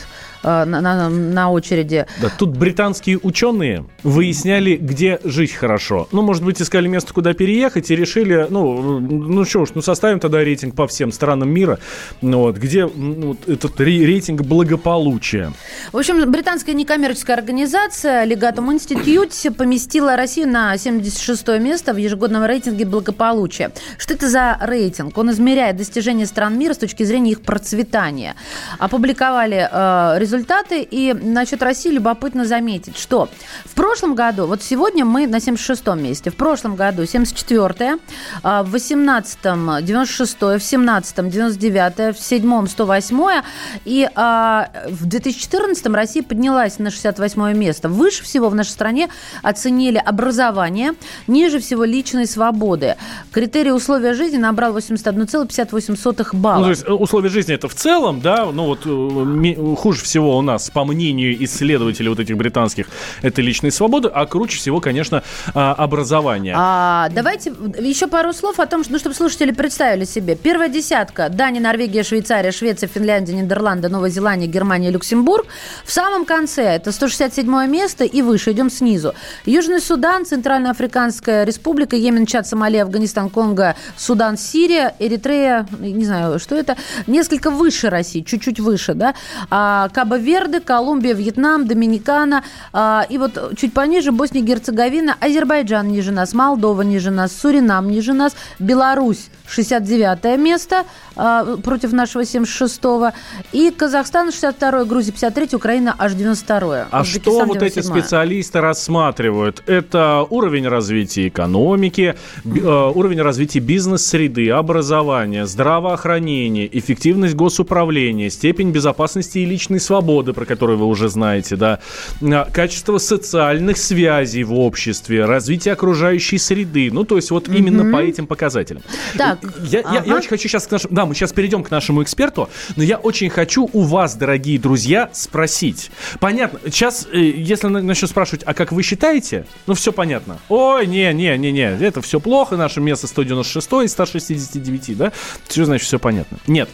на, 0.45 0.81
на, 0.81 1.09
на 1.09 1.51
очереди. 1.51 2.05
Да, 2.21 2.29
тут 2.37 2.55
британские 2.55 3.19
ученые 3.21 3.85
выясняли, 4.03 4.75
где 4.75 5.19
жить 5.23 5.53
хорошо. 5.53 6.07
Ну, 6.11 6.21
может 6.21 6.43
быть, 6.43 6.61
искали 6.61 6.87
место, 6.87 7.13
куда 7.13 7.33
переехать, 7.33 7.89
и 7.89 7.95
решили, 7.95 8.45
ну, 8.49 8.99
ну 8.99 9.45
что 9.45 9.61
уж, 9.61 9.69
ну 9.73 9.81
составим 9.81 10.19
тогда 10.19 10.43
рейтинг 10.43 10.75
по 10.75 10.87
всем 10.87 11.11
странам 11.11 11.49
мира, 11.49 11.79
ну, 12.21 12.39
вот, 12.41 12.57
где 12.57 12.85
ну, 12.85 13.29
вот, 13.29 13.49
этот 13.49 13.79
рейтинг 13.79 14.41
благополучия. 14.41 15.51
В 15.91 15.97
общем, 15.97 16.31
британская 16.31 16.73
некоммерческая 16.73 17.37
организация 17.37 18.25
Legatum 18.25 18.75
Institute 18.75 19.51
поместила 19.53 20.15
Россию 20.15 20.49
на 20.49 20.77
76 20.77 21.47
место 21.59 21.93
в 21.93 21.97
ежегодном 21.97 22.45
рейтинге 22.45 22.85
благополучия. 22.85 23.71
Что 23.97 24.13
это 24.13 24.29
за 24.29 24.57
рейтинг? 24.61 25.17
Он 25.17 25.31
измеряет 25.31 25.77
достижения 25.77 26.27
стран 26.27 26.57
мира 26.59 26.73
с 26.73 26.77
точки 26.77 27.03
зрения 27.03 27.31
их 27.31 27.41
процветания. 27.41 28.35
Опубликовали 28.77 29.67
э, 29.71 30.19
результаты 30.19 30.34
результаты. 30.35 30.81
И 30.81 31.13
насчет 31.13 31.61
России 31.61 31.91
любопытно 31.91 32.45
заметить, 32.45 32.97
что 32.97 33.29
в 33.65 33.73
прошлом 33.73 34.15
году, 34.15 34.45
вот 34.45 34.61
сегодня 34.61 35.05
мы 35.05 35.27
на 35.27 35.37
76-м 35.37 36.01
месте, 36.01 36.29
в 36.29 36.35
прошлом 36.35 36.75
году 36.75 37.03
74-е, 37.03 37.97
а 38.43 38.63
в 38.63 38.75
18-м 38.75 39.69
96-е, 39.69 40.59
в 40.59 40.61
17-м 40.61 41.27
99-е, 41.27 42.13
в 42.13 42.17
7-м 42.17 42.65
108-е. 42.65 43.43
И 43.85 44.09
а, 44.15 44.69
в 44.89 45.07
2014-м 45.07 45.95
Россия 45.95 46.23
поднялась 46.23 46.79
на 46.79 46.87
68-е 46.89 47.53
место. 47.53 47.89
Выше 47.89 48.23
всего 48.23 48.49
в 48.49 48.55
нашей 48.55 48.69
стране 48.69 49.09
оценили 49.41 50.01
образование, 50.03 50.93
ниже 51.27 51.59
всего 51.59 51.83
личной 51.83 52.27
свободы. 52.27 52.95
Критерий 53.31 53.71
условия 53.71 54.13
жизни 54.13 54.37
набрал 54.37 54.77
81,58 54.77 56.35
балла. 56.35 56.57
Ну, 56.57 56.63
то 56.63 56.69
есть 56.69 56.83
э, 56.85 56.91
условия 56.91 57.29
жизни 57.29 57.53
это 57.53 57.67
в 57.67 57.75
целом, 57.75 58.21
да, 58.21 58.45
ну 58.45 58.65
вот 58.65 58.85
э, 58.85 59.75
хуже 59.75 60.01
всего 60.01 60.14
всего 60.15 60.37
у 60.37 60.41
нас, 60.41 60.69
по 60.69 60.85
мнению 60.85 61.43
исследователей 61.43 62.07
вот 62.07 62.21
этих 62.21 62.37
британских, 62.37 62.87
это 63.21 63.41
личные 63.41 63.71
свободы, 63.71 64.07
а 64.07 64.25
круче 64.25 64.57
всего, 64.57 64.79
конечно, 64.79 65.23
а, 65.53 65.73
образование. 65.73 66.55
А, 66.57 67.09
давайте 67.11 67.49
еще 67.81 68.07
пару 68.07 68.31
слов 68.31 68.61
о 68.61 68.65
том, 68.65 68.81
ну, 68.87 68.97
чтобы 68.97 69.13
слушатели 69.13 69.51
представили 69.51 70.05
себе. 70.05 70.37
Первая 70.37 70.69
десятка. 70.69 71.27
Дания, 71.27 71.59
Норвегия, 71.59 72.03
Швейцария, 72.03 72.53
Швеция, 72.53 72.87
Финляндия, 72.87 73.33
Нидерланды, 73.33 73.89
Новая 73.89 74.09
Зеландия, 74.09 74.47
Германия, 74.47 74.89
Люксембург. 74.89 75.47
В 75.83 75.91
самом 75.91 76.23
конце 76.23 76.63
это 76.63 76.93
167 76.93 77.67
место 77.67 78.05
и 78.05 78.21
выше. 78.21 78.53
Идем 78.53 78.69
снизу. 78.69 79.15
Южный 79.45 79.81
Судан, 79.81 80.25
Центральноафриканская 80.25 81.43
Республика, 81.43 81.97
Йемен, 81.97 82.25
Чад, 82.25 82.47
Сомалия, 82.47 82.83
Афганистан, 82.83 83.29
Конго, 83.29 83.75
Судан, 83.97 84.37
Сирия, 84.37 84.95
Эритрея, 84.99 85.67
не 85.77 86.05
знаю, 86.05 86.39
что 86.39 86.55
это, 86.55 86.77
несколько 87.05 87.51
выше 87.51 87.89
России, 87.89 88.21
чуть-чуть 88.21 88.61
выше, 88.61 88.93
да. 88.93 89.13
А 89.49 89.89
Кабо-Верде, 90.05 90.59
Колумбия, 90.59 91.15
Вьетнам, 91.15 91.67
Доминикана. 91.67 92.43
А, 92.73 93.05
и 93.09 93.17
вот 93.17 93.55
чуть 93.57 93.73
пониже 93.73 94.11
Босния 94.11 94.41
и 94.41 94.43
Герцеговина, 94.43 95.15
Азербайджан 95.19 95.87
ниже 95.87 96.11
нас, 96.11 96.33
Молдова 96.33 96.83
ниже 96.83 97.09
нас, 97.09 97.35
Суринам 97.35 97.89
ниже 97.89 98.13
нас, 98.13 98.35
Беларусь 98.59 99.29
69 99.47 100.37
место 100.39 100.83
а, 101.15 101.57
против 101.57 101.91
нашего 101.91 102.21
76-го. 102.21 103.11
И 103.51 103.71
Казахстан 103.71 104.31
62 104.31 104.85
Грузия 104.85 105.11
53 105.11 105.49
Украина 105.53 105.95
аж 105.97 106.13
92 106.13 106.87
А 106.91 107.03
что 107.03 107.45
вот 107.45 107.61
эти 107.61 107.79
специалисты 107.79 108.61
рассматривают? 108.61 109.63
Это 109.67 110.25
уровень 110.29 110.67
развития 110.67 111.27
экономики, 111.27 112.15
э, 112.43 112.91
уровень 112.95 113.21
развития 113.21 113.59
бизнес-среды, 113.59 114.49
образования, 114.51 115.45
здравоохранения, 115.45 116.67
эффективность 116.71 117.35
госуправления, 117.35 118.29
степень 118.29 118.71
безопасности 118.71 119.39
и 119.39 119.45
личной 119.45 119.79
свободы, 119.79 119.94
про 120.33 120.45
которую 120.45 120.77
вы 120.77 120.85
уже 120.85 121.09
знаете, 121.09 121.55
да, 121.55 121.79
а, 122.21 122.47
качество 122.51 122.97
социальных 122.97 123.77
связей 123.77 124.43
в 124.43 124.53
обществе, 124.53 125.25
развитие 125.25 125.73
окружающей 125.73 126.37
среды. 126.37 126.89
Ну, 126.91 127.03
то 127.03 127.15
есть 127.15 127.31
вот 127.31 127.47
mm-hmm. 127.47 127.57
именно 127.57 127.91
по 127.91 128.01
этим 128.01 128.27
показателям. 128.27 128.81
Так, 129.17 129.39
я, 129.63 129.81
ага. 129.81 129.95
я, 129.95 130.03
я 130.03 130.15
очень 130.15 130.29
хочу 130.29 130.47
сейчас 130.47 130.67
к 130.67 130.71
нашему... 130.71 130.93
Да, 130.93 131.05
мы 131.05 131.15
сейчас 131.15 131.33
перейдем 131.33 131.63
к 131.63 131.71
нашему 131.71 132.03
эксперту, 132.03 132.49
но 132.75 132.83
я 132.83 132.97
очень 132.97 133.29
хочу 133.29 133.69
у 133.71 133.81
вас, 133.81 134.15
дорогие 134.15 134.59
друзья, 134.59 135.09
спросить. 135.13 135.91
Понятно, 136.19 136.59
сейчас, 136.65 137.07
э, 137.11 137.19
если 137.19 137.67
начну 137.67 138.07
спрашивать, 138.07 138.43
а 138.45 138.53
как 138.53 138.71
вы 138.71 138.83
считаете? 138.83 139.45
Ну, 139.67 139.73
все 139.73 139.91
понятно. 139.91 140.39
Ой, 140.49 140.87
не, 140.87 141.13
не, 141.13 141.37
не, 141.37 141.51
не, 141.51 141.61
это 141.61 142.01
все 142.01 142.19
плохо, 142.19 142.57
наше 142.57 142.81
место 142.81 143.07
196 143.07 143.73
из 143.83 143.91
169, 143.91 144.97
да? 144.97 145.11
Все, 145.47 145.65
значит, 145.65 145.87
все 145.87 145.99
понятно. 145.99 146.37
Нет. 146.47 146.69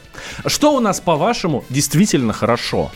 Что 0.45 0.75
у 0.75 0.79
нас, 0.79 0.99
по-вашему, 0.99 1.63
действительно 1.69 2.33
хорошо? 2.33 2.91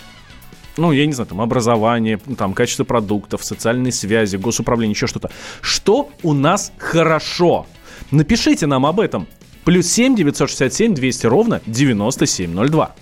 Ну, 0.77 0.91
я 0.91 1.05
не 1.05 1.13
знаю, 1.13 1.27
там, 1.27 1.41
образование, 1.41 2.19
там, 2.37 2.53
качество 2.53 2.83
продуктов, 2.83 3.43
социальные 3.43 3.91
связи, 3.91 4.37
госуправление, 4.37 4.93
еще 4.93 5.07
что-то. 5.07 5.31
Что 5.61 6.09
у 6.23 6.33
нас 6.33 6.71
хорошо? 6.77 7.65
Напишите 8.11 8.67
нам 8.67 8.85
об 8.85 8.99
этом. 8.99 9.27
Плюс 9.63 9.87
7 9.87 10.15
967 10.15 10.93
200 10.93 11.25
ровно 11.27 11.61
9702. 11.65 12.95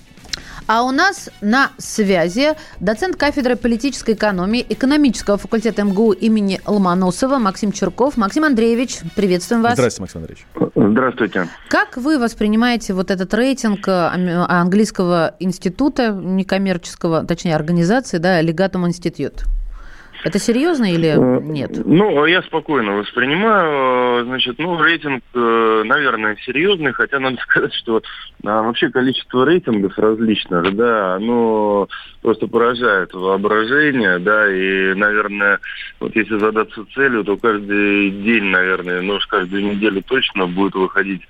А 0.68 0.84
у 0.84 0.92
нас 0.92 1.30
на 1.42 1.72
связи 1.78 2.54
доцент 2.80 3.16
кафедры 3.18 3.56
политической 3.56 4.14
экономии 4.14 4.66
экономического 4.68 5.38
факультета 5.38 5.84
МГУ 5.84 6.14
имени 6.14 6.62
Ломоносова 6.66 7.38
Максим 7.38 7.72
Черков. 7.72 8.18
Максим 8.18 8.46
Андреевич, 8.46 9.00
приветствуем 9.16 9.62
вас. 9.62 9.74
Здравствуйте, 9.74 10.02
Максим 10.02 10.22
Андреевич. 10.22 10.46
Здравствуйте. 10.76 11.50
Как 11.70 11.98
вы 11.98 12.18
воспринимаете 12.18 12.94
вот 12.94 13.12
этот 13.12 13.34
рейтинг 13.34 13.88
э, 13.88 14.46
английского 14.48 15.36
института, 15.40 16.10
некоммерческого, 16.10 17.26
точнее, 17.26 17.56
организации, 17.56 18.18
да, 18.18 18.42
Legatum 18.42 18.88
Institute? 18.88 19.44
Это 20.24 20.40
серьезно 20.40 20.92
или 20.92 21.10
Э, 21.10 21.42
нет? 21.42 21.72
Ну, 21.86 22.26
я 22.26 22.42
спокойно 22.44 22.94
воспринимаю. 22.98 24.22
Э, 24.22 24.24
Значит, 24.24 24.56
ну, 24.58 24.82
рейтинг, 24.82 25.24
э, 25.34 25.84
наверное, 25.86 26.38
серьезный, 26.46 26.94
хотя 26.94 27.20
надо 27.20 27.38
сказать, 27.42 27.74
что 27.74 28.02
а, 28.46 28.62
вообще 28.62 28.90
количество 28.90 29.46
рейтингов 29.46 29.98
различных, 29.98 30.76
да, 30.76 31.16
оно 31.16 31.88
просто 32.22 32.48
поражает 32.48 33.14
воображение, 33.14 34.20
да, 34.20 34.52
и, 34.52 34.94
наверное, 34.94 35.60
вот 36.00 36.16
если 36.16 36.38
задаться 36.38 36.86
целью, 36.94 37.24
то 37.24 37.38
каждый 37.38 38.12
день, 38.12 38.46
наверное, 38.46 39.02
ну 39.02 39.20
каждую 39.28 39.64
неделю 39.64 40.02
точно 40.04 40.48
будет 40.48 40.76
выходить 40.76 41.22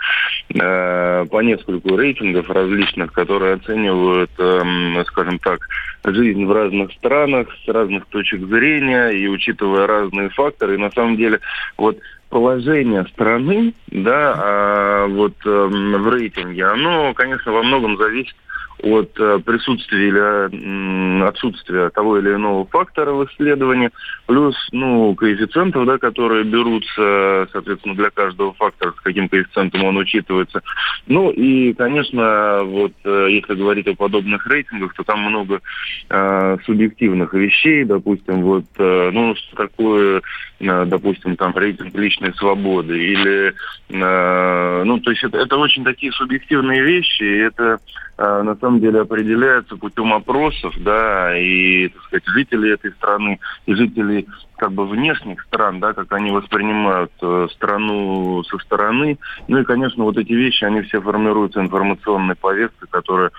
э, 0.53 1.25
по 1.25 1.41
нескольку 1.41 1.95
рейтингов 1.95 2.49
различных, 2.49 3.11
которые 3.11 3.55
оценивают, 3.55 4.31
эм, 4.37 5.03
скажем 5.07 5.39
так, 5.39 5.67
жизнь 6.05 6.45
в 6.45 6.51
разных 6.51 6.91
странах 6.93 7.47
с 7.65 7.67
разных 7.67 8.05
точек 8.07 8.41
зрения 8.47 8.82
и 8.89 9.27
учитывая 9.27 9.87
разные 9.87 10.29
факторы. 10.29 10.75
И 10.75 10.79
на 10.79 10.91
самом 10.91 11.17
деле 11.17 11.39
вот 11.77 11.97
положение 12.29 13.05
страны, 13.05 13.73
да, 13.87 14.33
а, 14.35 15.07
вот 15.07 15.33
эм, 15.45 16.01
в 16.01 16.09
рейтинге, 16.09 16.65
оно, 16.65 17.13
конечно, 17.13 17.51
во 17.51 17.61
многом 17.61 17.97
зависит 17.97 18.35
от 18.83 19.17
э, 19.17 19.39
присутствия 19.45 20.07
или 20.07 21.23
отсутствия 21.23 21.89
того 21.89 22.19
или 22.19 22.33
иного 22.33 22.65
фактора 22.65 23.13
в 23.13 23.25
исследовании, 23.25 23.89
плюс, 24.25 24.55
ну, 24.71 25.15
коэффициентов, 25.15 25.85
да, 25.85 25.97
которые 25.97 26.43
берутся, 26.43 27.47
соответственно, 27.51 27.95
для 27.95 28.09
каждого 28.09 28.53
фактора, 28.53 28.91
с 28.91 29.01
каким 29.01 29.29
коэффициентом 29.29 29.83
он 29.85 29.97
учитывается. 29.97 30.61
Ну 31.07 31.31
и, 31.31 31.73
конечно, 31.73 32.63
вот 32.63 32.93
э, 33.05 33.27
если 33.31 33.55
говорить 33.55 33.87
о 33.87 33.95
подобных 33.95 34.45
рейтингах, 34.47 34.93
то 34.93 35.03
там 35.03 35.21
много 35.21 35.61
э, 36.09 36.57
субъективных 36.65 37.33
вещей, 37.33 37.83
допустим, 37.85 38.41
вот, 38.41 38.65
э, 38.77 39.09
ну, 39.13 39.35
что 39.35 39.55
такое, 39.55 40.21
э, 40.59 40.85
допустим, 40.85 41.35
там 41.35 41.55
рейтинг 41.55 41.95
личной 41.95 42.33
свободы 42.33 43.01
или, 43.01 43.53
э, 43.89 44.83
ну, 44.83 44.99
то 44.99 45.11
есть 45.11 45.23
это, 45.23 45.37
это 45.37 45.57
очень 45.57 45.83
такие 45.83 46.11
субъективные 46.11 46.81
вещи, 46.81 47.23
и 47.23 47.37
это 47.39 47.79
э, 48.17 48.41
на 48.43 48.55
самом 48.55 48.72
деле 48.79 49.01
определяется 49.01 49.75
путем 49.75 50.13
опросов, 50.13 50.73
да, 50.79 51.37
и, 51.37 51.89
так 51.89 52.03
сказать, 52.03 52.27
жителей 52.27 52.73
этой 52.73 52.91
страны, 52.91 53.39
и 53.65 53.73
жителей 53.73 54.27
как 54.63 54.71
бы 54.71 54.87
внешних 54.87 55.41
стран, 55.43 55.79
да, 55.79 55.93
как 55.93 56.11
они 56.13 56.31
воспринимают 56.31 57.11
э, 57.21 57.47
страну 57.51 58.43
со 58.43 58.57
стороны. 58.59 59.17
Ну 59.47 59.59
и, 59.59 59.63
конечно, 59.65 60.03
вот 60.03 60.17
эти 60.17 60.31
вещи, 60.31 60.63
они 60.63 60.81
все 60.83 61.01
формируются 61.01 61.59
информационной 61.59 62.35
повесткой, 62.35 62.87
которая 62.89 63.31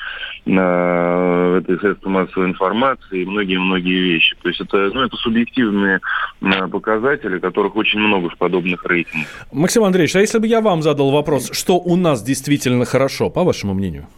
э, 0.45 1.61
это 1.63 1.79
средства 1.79 2.09
массовой 2.11 2.49
информации 2.49 3.23
и 3.23 3.25
многие-многие 3.25 4.01
вещи. 4.01 4.37
То 4.43 4.49
есть 4.49 4.61
это, 4.61 4.91
ну, 4.93 5.03
это 5.03 5.17
субъективные 5.17 6.01
э, 6.43 6.69
показатели, 6.69 7.39
которых 7.39 7.77
очень 7.77 8.01
много 8.01 8.29
в 8.29 8.37
подобных 8.37 8.85
рейтингах. 8.85 9.29
Максим 9.51 9.85
Андреевич, 9.85 10.17
а 10.17 10.21
если 10.21 10.39
бы 10.39 10.47
я 10.47 10.61
вам 10.61 10.83
задал 10.83 11.11
вопрос, 11.11 11.51
что 11.53 11.79
у 11.79 11.97
нас 11.97 12.23
действительно 12.23 12.85
хорошо, 12.85 13.31
по 13.31 13.45
вашему 13.45 13.73
мнению? 13.73 14.09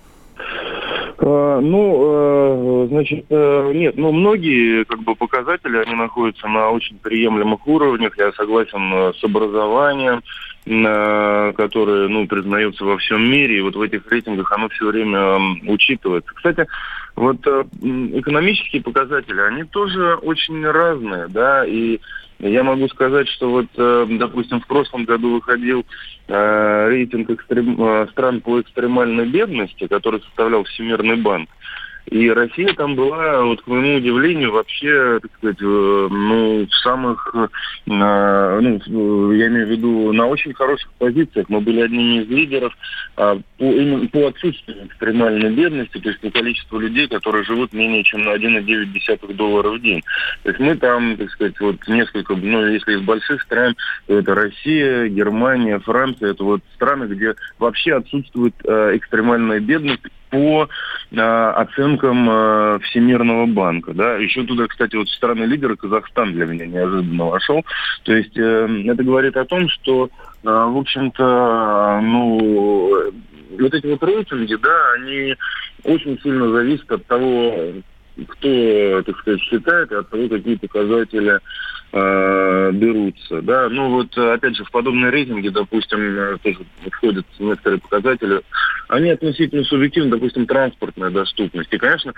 Э, 1.26 1.60
Ну, 1.60 2.84
э, 2.84 2.86
значит, 2.88 3.24
э, 3.30 3.72
нет, 3.74 3.96
ну, 3.96 4.12
многие 4.12 4.84
как 4.84 5.00
бы 5.00 5.16
показатели, 5.16 5.78
они 5.78 5.94
находятся 5.96 6.46
на 6.46 6.70
очень 6.70 6.98
приемлемых 6.98 7.66
уровнях. 7.66 8.16
Я 8.16 8.32
согласен 8.32 8.92
э, 8.92 9.12
с 9.18 9.24
образованием, 9.24 10.22
которое, 11.54 12.08
ну, 12.08 12.26
признается 12.26 12.84
во 12.84 12.96
всем 12.96 13.22
мире, 13.22 13.58
и 13.58 13.60
вот 13.60 13.76
в 13.76 13.80
этих 13.80 14.10
рейтингах 14.10 14.50
оно 14.50 14.68
все 14.68 14.86
время 14.86 15.38
учитывается. 15.68 16.32
Кстати, 16.34 16.66
вот 17.14 17.38
экономические 17.46 18.82
показатели, 18.82 19.40
они 19.42 19.62
тоже 19.62 20.16
очень 20.16 20.66
разные, 20.66 21.28
да, 21.28 21.64
и 21.64 22.00
я 22.38 22.62
могу 22.62 22.88
сказать, 22.88 23.28
что 23.28 23.50
вот, 23.50 23.66
э, 23.76 24.06
допустим, 24.10 24.60
в 24.60 24.66
прошлом 24.66 25.04
году 25.04 25.34
выходил 25.34 25.84
э, 26.28 26.88
рейтинг 26.88 27.30
экстрем- 27.30 27.76
э, 27.78 28.08
стран 28.10 28.40
по 28.40 28.60
экстремальной 28.60 29.26
бедности, 29.26 29.86
который 29.86 30.20
составлял 30.22 30.64
Всемирный 30.64 31.16
банк. 31.16 31.48
И 32.10 32.30
Россия 32.30 32.72
там 32.74 32.94
была, 32.94 33.42
вот 33.42 33.62
к 33.62 33.66
моему 33.66 33.96
удивлению, 33.96 34.52
вообще, 34.52 35.18
так 35.20 35.30
сказать, 35.38 35.56
э, 35.60 36.08
ну, 36.10 36.66
в 36.66 36.74
самых, 36.76 37.34
э, 37.34 37.48
ну, 37.86 39.32
я 39.32 39.48
имею 39.48 39.66
в 39.66 39.70
виду, 39.70 40.12
на 40.12 40.26
очень 40.26 40.54
хороших 40.54 40.90
позициях. 40.98 41.48
Мы 41.48 41.60
были 41.60 41.80
одними 41.80 42.22
из 42.22 42.28
лидеров 42.28 42.72
а, 43.16 43.40
по, 43.58 43.64
именно 43.64 44.06
по 44.08 44.28
отсутствию 44.28 44.86
экстремальной 44.86 45.52
бедности, 45.52 45.98
то 45.98 46.08
есть 46.08 46.20
по 46.20 46.30
количеству 46.30 46.78
людей, 46.78 47.08
которые 47.08 47.44
живут 47.44 47.72
менее 47.72 48.04
чем 48.04 48.24
на 48.24 48.36
1,9 48.36 49.34
доллара 49.34 49.70
в 49.70 49.80
день. 49.80 50.02
То 50.44 50.50
есть 50.50 50.60
мы 50.60 50.76
там, 50.76 51.16
так 51.16 51.30
сказать, 51.30 51.58
вот 51.58 51.76
несколько, 51.88 52.36
ну, 52.36 52.66
если 52.66 52.94
из 52.94 53.00
больших 53.00 53.42
стран, 53.42 53.74
то 54.06 54.18
это 54.18 54.34
Россия, 54.34 55.08
Германия, 55.08 55.80
Франция, 55.80 56.30
это 56.30 56.44
вот 56.44 56.60
страны, 56.74 57.06
где 57.06 57.34
вообще 57.58 57.94
отсутствует 57.94 58.54
э, 58.64 58.92
экстремальная 58.94 59.58
бедность 59.58 60.02
по 60.36 60.68
э, 61.12 61.18
оценкам 61.18 62.28
э, 62.28 62.78
Всемирного 62.84 63.46
банка. 63.46 63.94
Да? 63.94 64.16
Еще 64.16 64.44
туда, 64.44 64.66
кстати, 64.66 64.96
вот 64.96 65.08
страны-лидеры 65.08 65.76
Казахстан 65.76 66.32
для 66.32 66.44
меня 66.44 66.66
неожиданно 66.66 67.24
вошел. 67.26 67.64
То 68.04 68.12
есть 68.12 68.36
э, 68.36 68.68
это 68.86 69.02
говорит 69.02 69.36
о 69.38 69.46
том, 69.46 69.66
что, 69.70 70.06
э, 70.06 70.08
в 70.42 70.76
общем-то, 70.76 72.00
ну, 72.02 73.12
вот 73.58 73.74
эти 73.74 73.86
вот 73.86 74.02
рейтинги, 74.02 74.56
да, 74.56 74.92
они 74.96 75.34
очень 75.84 76.20
сильно 76.20 76.50
зависят 76.50 76.92
от 76.92 77.06
того, 77.06 77.72
кто, 78.28 79.02
так 79.02 79.18
сказать, 79.18 79.40
считает, 79.40 79.92
и 79.92 79.94
от 79.94 80.10
того, 80.10 80.28
какие 80.28 80.56
показатели 80.56 81.38
э, 81.96 82.70
берутся. 82.72 83.42
Да? 83.42 83.68
Ну 83.68 83.90
вот, 83.90 84.16
э, 84.16 84.32
опять 84.34 84.56
же, 84.56 84.64
в 84.64 84.70
подобные 84.70 85.10
рейтинги, 85.10 85.48
допустим, 85.48 85.98
э, 86.00 86.36
тоже 86.42 86.58
входят 86.92 87.26
некоторые 87.38 87.80
показатели, 87.80 88.42
они 88.88 89.10
относительно 89.10 89.64
субъективны, 89.64 90.10
допустим, 90.10 90.46
транспортная 90.46 91.10
доступность. 91.10 91.72
И, 91.72 91.78
конечно, 91.78 92.12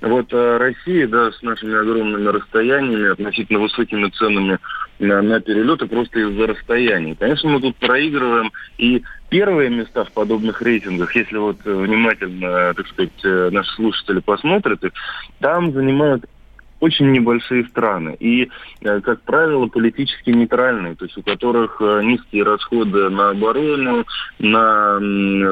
вот 0.00 0.32
Россия, 0.32 1.06
да, 1.06 1.32
с 1.32 1.42
нашими 1.42 1.74
огромными 1.74 2.28
расстояниями, 2.28 3.12
относительно 3.12 3.58
высокими 3.58 4.08
ценами 4.10 4.58
на, 4.98 5.20
на 5.20 5.40
перелеты 5.40 5.86
просто 5.86 6.20
из-за 6.20 6.46
расстояний. 6.46 7.14
Конечно, 7.14 7.50
мы 7.50 7.60
тут 7.60 7.76
проигрываем 7.76 8.52
и 8.78 9.02
первые 9.28 9.68
места 9.68 10.04
в 10.04 10.12
подобных 10.12 10.62
рейтингах, 10.62 11.14
если 11.14 11.36
вот 11.36 11.58
внимательно, 11.64 12.72
так 12.74 12.86
сказать, 12.88 13.52
наши 13.52 13.74
слушатели 13.74 14.20
посмотрят, 14.20 14.80
там 15.40 15.72
занимают 15.72 16.24
очень 16.80 17.12
небольшие 17.12 17.64
страны 17.66 18.16
и, 18.20 18.50
э, 18.82 19.00
как 19.00 19.22
правило, 19.22 19.66
политически 19.66 20.30
нейтральные, 20.30 20.96
то 20.96 21.04
есть 21.04 21.16
у 21.16 21.22
которых 21.22 21.76
э, 21.80 22.02
низкие 22.02 22.42
расходы 22.42 23.08
на 23.08 23.30
оборону, 23.30 24.04
на, 24.38 24.98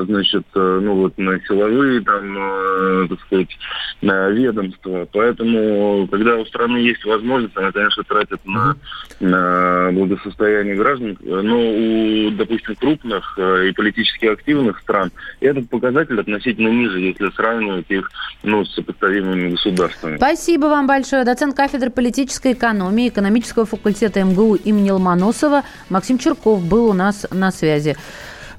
значит, 0.05 0.45
э, 0.55 0.81
ну 0.83 0.95
вот 0.95 1.17
на 1.19 1.41
силовые 1.41 2.01
там, 2.03 3.09
так 3.09 3.21
сказать, 3.27 3.59
на 4.03 4.29
ведомства. 4.29 5.07
Поэтому, 5.13 6.07
когда 6.09 6.37
у 6.37 6.45
страны 6.45 6.79
есть 6.79 7.05
возможность, 7.05 7.57
она, 7.57 7.73
конечно, 7.73 8.03
тратит 8.05 8.41
на, 8.45 8.77
на 9.21 9.91
благосостояние 9.93 10.75
граждан, 10.75 11.17
но 11.23 11.59
у, 11.59 12.31
допустим, 12.33 12.75
крупных 12.77 13.39
и 13.39 13.73
политически 13.73 14.27
активных 14.27 14.81
стран 14.81 15.11
этот 15.41 15.69
показатель 15.71 16.19
относительно 16.21 16.69
ниже, 16.69 17.01
если 17.01 17.31
сравнивать 17.31 17.91
их 17.91 18.11
ну, 18.43 18.65
с 18.65 18.75
сопоставимыми 18.75 19.51
государствами. 19.51 20.17
Спасибо 20.17 20.67
вам 20.67 20.87
большое. 20.87 21.12
Доцент 21.13 21.55
кафедры 21.55 21.91
политической 21.91 22.55
экономии 22.55 23.09
экономического 23.09 23.67
факультета 23.67 24.25
МГУ 24.25 24.55
имени 24.55 24.91
Ломоносова 24.91 25.63
Максим 25.91 26.19
Черков 26.19 26.65
был 26.65 26.87
у 26.87 26.95
нас 26.95 27.27
на 27.31 27.53
связи. 27.53 27.97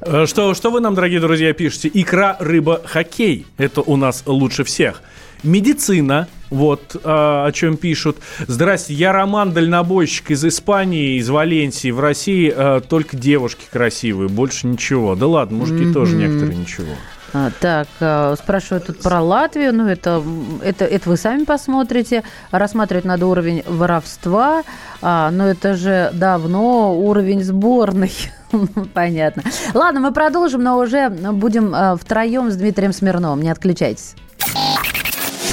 Э, 0.02 0.26
Что, 0.28 0.54
что 0.54 0.70
вы 0.70 0.80
нам, 0.80 0.94
дорогие 0.94 1.20
друзья, 1.20 1.52
пишете? 1.54 1.90
Икра, 1.92 2.38
рыба, 2.40 2.82
хоккей. 2.86 3.48
Это 3.58 3.82
у 3.82 3.96
нас 3.96 4.24
лучше 4.28 4.64
всех. 4.64 5.02
Медицина, 5.42 6.28
вот 6.52 6.96
а, 7.04 7.46
о 7.48 7.52
чем 7.52 7.76
пишут. 7.76 8.18
Здрасте, 8.48 8.94
я 8.94 9.12
Роман, 9.12 9.52
дальнобойщик 9.52 10.32
из 10.32 10.46
Испании, 10.46 11.18
из 11.18 11.30
Валенсии. 11.30 11.92
В 11.92 12.00
России 12.00 12.54
а, 12.56 12.80
только 12.80 13.18
девушки 13.18 13.66
красивые, 13.70 14.30
больше 14.30 14.68
ничего. 14.68 15.16
Да 15.16 15.28
ладно, 15.28 15.58
мужики 15.58 15.92
тоже 15.92 16.16
некоторые 16.16 16.56
ничего. 16.56 16.94
А, 17.34 17.52
Так, 17.60 17.88
а, 18.00 18.36
спрашивают 18.38 18.86
тут 18.86 19.00
про 19.00 19.22
Латвию. 19.22 19.74
Ну, 19.74 19.88
это, 19.88 20.24
это, 20.64 20.86
это 20.86 21.10
вы 21.10 21.18
сами 21.18 21.46
посмотрите. 21.46 22.24
Рассматривать 22.52 23.06
надо 23.06 23.26
уровень 23.26 23.64
воровства. 23.66 24.64
А, 25.02 25.32
но 25.32 25.48
это 25.48 25.76
же 25.76 26.12
давно 26.14 26.96
уровень 26.96 27.44
сборной. 27.44 28.14
Понятно. 28.94 29.44
Ладно, 29.74 30.00
мы 30.00 30.14
продолжим, 30.14 30.62
но 30.62 30.78
уже 30.78 31.10
будем 31.10 31.74
а, 31.74 31.96
втроем 31.96 32.52
с 32.52 32.56
Дмитрием 32.56 32.94
Смирновым. 32.94 33.42
Не 33.42 33.50
отключайтесь. 33.50 34.16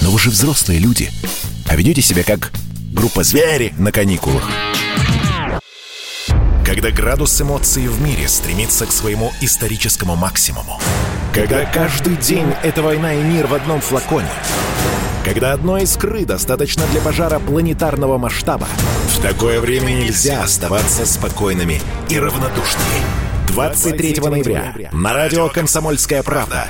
Но 0.03 0.11
вы 0.11 0.19
же 0.19 0.31
взрослые 0.31 0.81
люди. 0.81 1.11
А 1.69 1.77
ведете 1.77 2.03
себя 2.03 2.25
как 2.25 2.51
группа 2.93 3.23
звери 3.23 3.73
на 3.79 3.91
каникулах. 3.91 4.45
Когда 6.65 6.91
градус 6.91 7.41
эмоций 7.41 7.89
в 7.89 8.01
мире 8.03 8.29
стремится 8.29 8.87
к 8.87 8.93
своему 8.93 9.33
историческому 9.41 10.15
максимуму. 10.15 10.79
Когда 11.33 11.65
каждый 11.65 12.17
день— 12.17 12.53
это 12.65 12.83
война 12.83 13.15
и 13.15 13.23
мир 13.23 13.47
в 13.47 13.55
одном 13.55 13.81
флаконе. 13.81 14.29
когда 15.25 15.53
одной 15.53 15.83
искры 15.83 16.25
достаточно 16.25 16.83
для 16.87 17.01
пожара 17.03 17.39
планетарного 17.39 18.17
масштаба. 18.17 18.67
В 19.09 19.21
такое 19.21 19.61
время 19.61 19.91
нельзя 19.93 20.43
оставаться 20.43 21.05
спокойными 21.07 21.81
и 22.09 22.19
равнодушными. 22.19 23.01
23 23.49 24.21
ноября 24.21 24.89
на 24.93 25.13
радио 25.13 25.49
«Комсомольская 25.51 26.23
правда» 26.23 26.69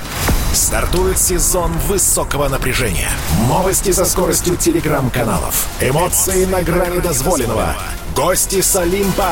стартует 0.53 1.17
сезон 1.17 1.71
высокого 1.87 2.49
напряжения. 2.49 3.09
Новости 3.47 3.91
со 3.91 4.03
скоростью 4.03 4.57
телеграм-каналов. 4.57 5.65
Эмоции 5.79 6.45
на 6.45 6.61
грани 6.61 6.99
дозволенного. 6.99 7.75
Гости 8.15 8.61
с 8.61 8.75
Олимпа 8.75 9.31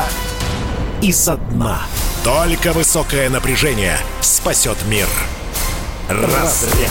и 1.02 1.12
со 1.12 1.36
дна. 1.36 1.82
Только 2.24 2.74
высокое 2.74 3.30
напряжение 3.30 3.96
спасет 4.20 4.76
мир. 4.90 5.06
Разряд. 6.10 6.90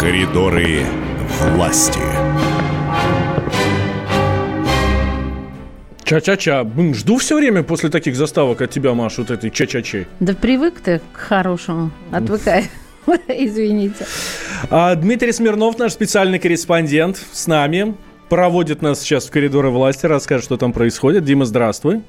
Коридоры 0.00 0.86
власти. 1.52 2.00
Ча-ча-ча. 6.04 6.64
Блин, 6.64 6.94
Жду 6.94 7.18
все 7.18 7.36
время 7.36 7.62
после 7.62 7.90
таких 7.90 8.16
заставок 8.16 8.62
от 8.62 8.70
тебя, 8.70 8.94
Маш, 8.94 9.18
вот 9.18 9.30
этой 9.30 9.50
ча-ча-чей. 9.50 10.06
Да 10.20 10.32
привык 10.32 10.80
ты 10.80 11.02
к 11.12 11.18
хорошему. 11.18 11.90
Отвыкай. 12.10 12.70
Извините. 13.28 14.06
А 14.70 14.94
Дмитрий 14.94 15.32
Смирнов, 15.32 15.78
наш 15.78 15.92
специальный 15.92 16.38
корреспондент, 16.38 17.20
с 17.30 17.46
нами. 17.46 17.94
Проводит 18.32 18.80
нас 18.80 19.02
сейчас 19.02 19.26
в 19.26 19.30
коридоры 19.30 19.68
власти, 19.68 20.06
расскажет, 20.06 20.46
что 20.46 20.56
там 20.56 20.72
происходит. 20.72 21.22
Дима, 21.22 21.44
здравствуй. 21.44 22.00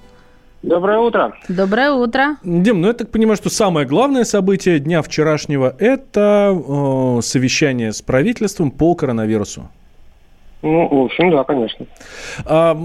Доброе 0.62 1.00
утро. 1.00 1.34
Доброе 1.50 1.92
утро. 1.92 2.38
Дим, 2.46 2.80
ну 2.80 2.88
я 2.88 2.94
так 2.94 3.12
понимаю, 3.12 3.36
что 3.36 3.50
самое 3.50 3.86
главное 3.86 4.24
событие 4.24 4.80
дня 4.80 5.02
вчерашнего– 5.02 5.76
это 5.80 6.56
э, 6.56 7.22
совещание 7.22 7.92
с 7.92 8.02
правительством 8.02 8.72
по 8.72 8.96
коронавирусу. 8.96 9.68
Ну, 10.62 10.88
в 10.88 11.06
общем, 11.08 11.30
да, 11.30 11.44
конечно. 11.44 11.88
А, 12.46 12.78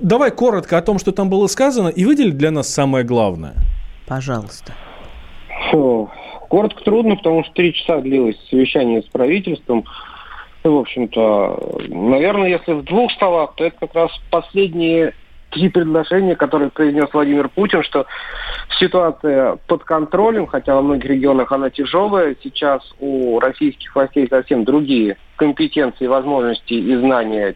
давай 0.00 0.30
коротко 0.30 0.78
о 0.78 0.80
том, 0.80 0.98
что 0.98 1.12
там 1.12 1.28
было 1.28 1.48
сказано, 1.48 1.88
и 1.88 2.06
выдели 2.06 2.30
для 2.30 2.50
нас 2.50 2.68
самое 2.68 3.04
главное. 3.04 3.52
Пожалуйста. 4.06 4.72
Фу. 5.70 6.10
Коротко 6.48 6.82
трудно, 6.84 7.16
потому 7.16 7.44
что 7.44 7.52
три 7.52 7.74
часа 7.74 8.00
длилось 8.00 8.38
совещание 8.48 9.02
с 9.02 9.06
правительством. 9.08 9.84
В 10.64 10.76
общем-то, 10.76 11.80
наверное, 11.88 12.48
если 12.48 12.72
в 12.72 12.84
двух 12.84 13.10
словах, 13.12 13.54
то 13.56 13.64
это 13.64 13.76
как 13.80 13.94
раз 13.94 14.10
последние 14.30 15.14
три 15.52 15.68
предложения, 15.68 16.34
которые 16.34 16.70
произнес 16.70 17.08
Владимир 17.12 17.48
Путин, 17.48 17.82
что 17.82 18.06
ситуация 18.80 19.56
под 19.66 19.84
контролем, 19.84 20.46
хотя 20.46 20.74
во 20.74 20.82
многих 20.82 21.04
регионах 21.04 21.52
она 21.52 21.70
тяжелая, 21.70 22.34
сейчас 22.42 22.82
у 22.98 23.38
российских 23.38 23.94
властей 23.94 24.26
совсем 24.28 24.64
другие 24.64 25.16
компетенции, 25.36 26.06
возможности 26.06 26.72
и 26.72 26.96
знания 26.96 27.54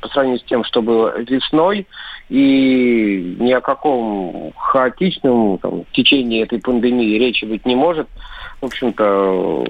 по 0.00 0.08
сравнению 0.08 0.40
с 0.40 0.44
тем, 0.44 0.64
что 0.64 0.82
было 0.82 1.18
весной, 1.20 1.86
и 2.28 3.36
ни 3.40 3.52
о 3.52 3.60
каком 3.60 4.52
хаотичном 4.56 5.58
там, 5.58 5.84
течении 5.92 6.42
этой 6.42 6.60
пандемии 6.60 7.18
речи 7.18 7.44
быть 7.44 7.66
не 7.66 7.74
может. 7.74 8.08
В 8.60 8.66
общем-то, 8.66 9.64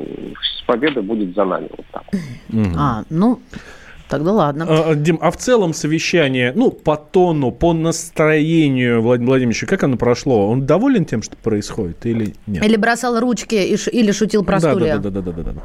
победа 0.67 1.03
будет 1.03 1.35
за 1.35 1.45
нами. 1.45 1.69
Вот 1.71 1.87
так. 1.93 2.05
А, 2.77 3.03
ну, 3.09 3.41
тогда 4.13 4.33
ладно. 4.33 4.67
А, 4.69 4.95
Дим, 4.95 5.19
а 5.23 5.31
в 5.31 5.39
целом 5.39 5.73
совещание, 5.73 6.53
ну, 6.55 6.71
по 6.71 6.97
тону, 6.97 7.51
по 7.51 7.73
настроению 7.73 9.01
Владимира 9.01 9.31
Владимировича, 9.31 9.67
как 9.67 9.83
оно 9.85 9.97
прошло? 9.97 10.51
Он 10.51 10.67
доволен 10.67 11.07
тем, 11.07 11.23
что 11.23 11.35
происходит 11.37 12.05
или 12.05 12.35
нет? 12.47 12.63
Или 12.63 12.77
бросал 12.77 13.19
ручки 13.19 13.55
и 13.55 13.77
или 13.91 14.13
шутил 14.13 14.45
про 14.45 14.61
да, 14.61 14.71
стулья. 14.71 14.99
да, 14.99 15.09
да, 15.09 15.23
да, 15.23 15.33
да, 15.33 15.43
да, 15.43 15.53
да. 15.53 15.61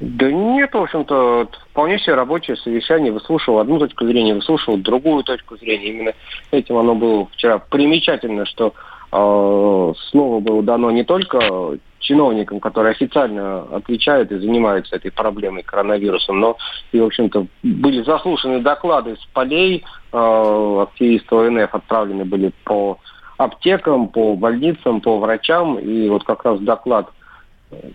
Да 0.00 0.30
нет, 0.30 0.72
в 0.72 0.78
общем-то, 0.78 1.48
вполне 1.70 1.98
себе 1.98 2.14
рабочее 2.14 2.56
совещание. 2.56 3.12
Выслушал 3.12 3.58
одну 3.58 3.78
точку 3.80 4.06
зрения, 4.06 4.34
выслушал 4.34 4.76
другую 4.76 5.24
точку 5.24 5.56
зрения. 5.56 5.88
Именно 5.88 6.12
этим 6.52 6.76
оно 6.76 6.94
было 6.94 7.26
вчера 7.32 7.58
примечательно, 7.58 8.46
что 8.46 8.74
слово 9.14 10.40
было 10.40 10.62
дано 10.62 10.90
не 10.90 11.04
только 11.04 11.78
чиновникам, 12.00 12.60
которые 12.60 12.92
официально 12.92 13.62
отвечают 13.62 14.30
и 14.32 14.38
занимаются 14.38 14.96
этой 14.96 15.10
проблемой 15.10 15.62
коронавирусом, 15.62 16.40
но 16.40 16.56
и, 16.92 17.00
в 17.00 17.04
общем-то, 17.04 17.46
были 17.62 18.02
заслушаны 18.02 18.60
доклады 18.60 19.16
с 19.16 19.24
полей, 19.32 19.84
э, 20.12 20.78
активисты 20.82 21.34
ОНФ 21.34 21.74
отправлены 21.74 22.24
были 22.24 22.52
по 22.64 22.98
аптекам, 23.38 24.08
по 24.08 24.34
больницам, 24.34 25.00
по 25.00 25.18
врачам, 25.18 25.78
и 25.78 26.08
вот 26.08 26.24
как 26.24 26.44
раз 26.44 26.60
доклад 26.60 27.08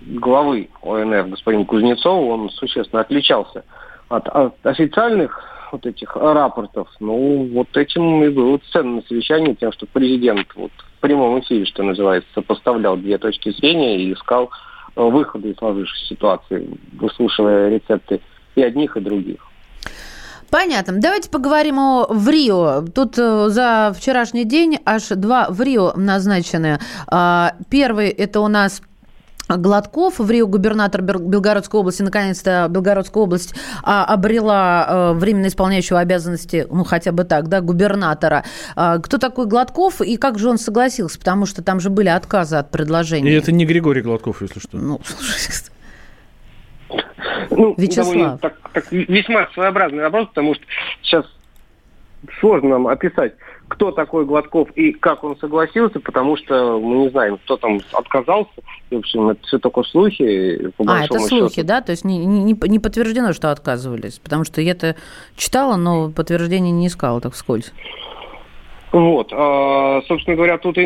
главы 0.02 0.70
ОНФ 0.82 1.30
господин 1.30 1.66
Кузнецов, 1.66 2.26
он 2.26 2.50
существенно 2.50 3.02
отличался 3.02 3.64
от, 4.10 4.28
от 4.28 4.56
официальных 4.66 5.59
вот 5.72 5.86
этих 5.86 6.16
рапортов. 6.16 6.88
Ну, 7.00 7.50
вот 7.54 7.76
этим 7.76 8.24
и 8.24 8.30
было 8.30 8.60
ценно 8.72 9.02
совещание, 9.08 9.56
тем, 9.56 9.72
что 9.72 9.86
президент 9.86 10.48
вот 10.56 10.72
в 10.98 11.02
прямом 11.02 11.40
эфире, 11.40 11.66
что 11.66 11.84
называется, 11.84 12.30
сопоставлял 12.36 12.98
две 12.98 13.18
точки 13.18 13.52
зрения 13.52 14.04
и 14.04 14.14
искал 14.14 14.50
э, 14.96 15.02
выходы 15.02 15.52
из 15.52 15.58
сложившейся 15.58 16.06
ситуации, 16.06 16.70
выслушивая 16.94 17.70
рецепты 17.70 18.22
и 18.56 18.62
одних, 18.62 18.98
и 18.98 19.00
других. 19.00 19.50
Понятно. 20.50 20.94
Давайте 21.00 21.30
поговорим 21.30 21.78
о 21.78 22.08
в 22.10 22.28
Рио. 22.28 22.84
Тут 22.94 23.20
э, 23.20 23.50
за 23.50 23.94
вчерашний 23.96 24.46
день 24.46 24.80
аж 24.84 25.10
два 25.10 25.48
в 25.50 25.62
Рио 25.62 25.94
назначены. 25.96 26.80
А, 27.08 27.54
Первый 27.70 28.10
это 28.10 28.42
у 28.42 28.48
нас 28.48 28.82
Гладков, 29.58 30.20
в 30.20 30.30
Рио 30.30 30.48
губернатор 30.48 31.02
Бел- 31.02 31.20
Белгородской 31.28 31.80
области, 31.80 32.02
наконец-то 32.02 32.68
Белгородская 32.70 33.24
область 33.24 33.56
а, 33.84 34.06
обрела 34.06 34.86
э, 34.88 35.14
временно 35.14 35.48
исполняющего 35.48 36.00
обязанности, 36.00 36.68
ну 36.70 36.84
хотя 36.84 37.12
бы 37.12 37.24
так, 37.24 37.48
да, 37.48 37.62
губернатора. 37.62 38.44
А, 38.76 39.00
кто 39.00 39.18
такой 39.18 39.48
Гладков 39.48 40.02
и 40.02 40.18
как 40.18 40.38
же 40.38 40.50
он 40.50 40.58
согласился? 40.58 41.18
Потому 41.20 41.46
что 41.46 41.64
там 41.64 41.80
же 41.80 41.90
были 41.90 42.10
отказы 42.10 42.58
от 42.58 42.68
И 42.70 42.72
предложения. 42.72 43.36
это 43.36 43.52
не 43.52 43.66
Григорий 43.66 44.02
Гладков, 44.02 44.42
если 44.42 44.60
что. 44.60 44.78
Ну, 44.78 45.00
слушай, 45.04 45.40
Ну, 47.52 47.74
Вячеслав. 47.78 48.06
довольно 48.08 48.38
так, 48.38 48.54
так 48.74 48.92
весьма 48.92 49.48
своеобразный 49.54 50.04
вопрос, 50.04 50.28
потому 50.28 50.56
что 50.56 50.64
сейчас 51.02 51.26
сложно 52.40 52.70
нам 52.70 52.88
описать, 52.88 53.34
кто 53.70 53.92
такой 53.92 54.26
Гладков 54.26 54.70
и 54.72 54.92
как 54.92 55.24
он 55.24 55.38
согласился, 55.38 56.00
потому 56.00 56.36
что 56.36 56.80
мы 56.80 56.98
не 57.06 57.10
знаем, 57.10 57.38
кто 57.38 57.56
там 57.56 57.80
отказался. 57.94 58.52
И, 58.90 58.96
в 58.96 59.00
общем, 59.00 59.30
это 59.30 59.46
все 59.46 59.60
только 59.60 59.84
слухи, 59.84 60.72
по 60.76 60.84
А, 60.88 61.06
это 61.06 61.20
слухи, 61.20 61.56
счету. 61.56 61.68
да? 61.68 61.82
То 61.82 61.92
есть 61.92 62.04
не, 62.04 62.26
не, 62.26 62.54
не 62.54 62.80
подтверждено, 62.80 63.32
что 63.34 63.52
отказывались. 63.52 64.20
Потому 64.20 64.44
что 64.44 64.60
я 64.62 64.72
это 64.72 64.96
читала, 65.36 65.78
но 65.78 66.10
подтверждения 66.10 66.72
не 66.72 66.88
искала 66.88 67.22
так 67.22 67.34
вскользь. 67.34 67.72
Вот, 68.92 69.32
а, 69.32 70.02
собственно 70.08 70.36
говоря, 70.36 70.58
тут, 70.58 70.78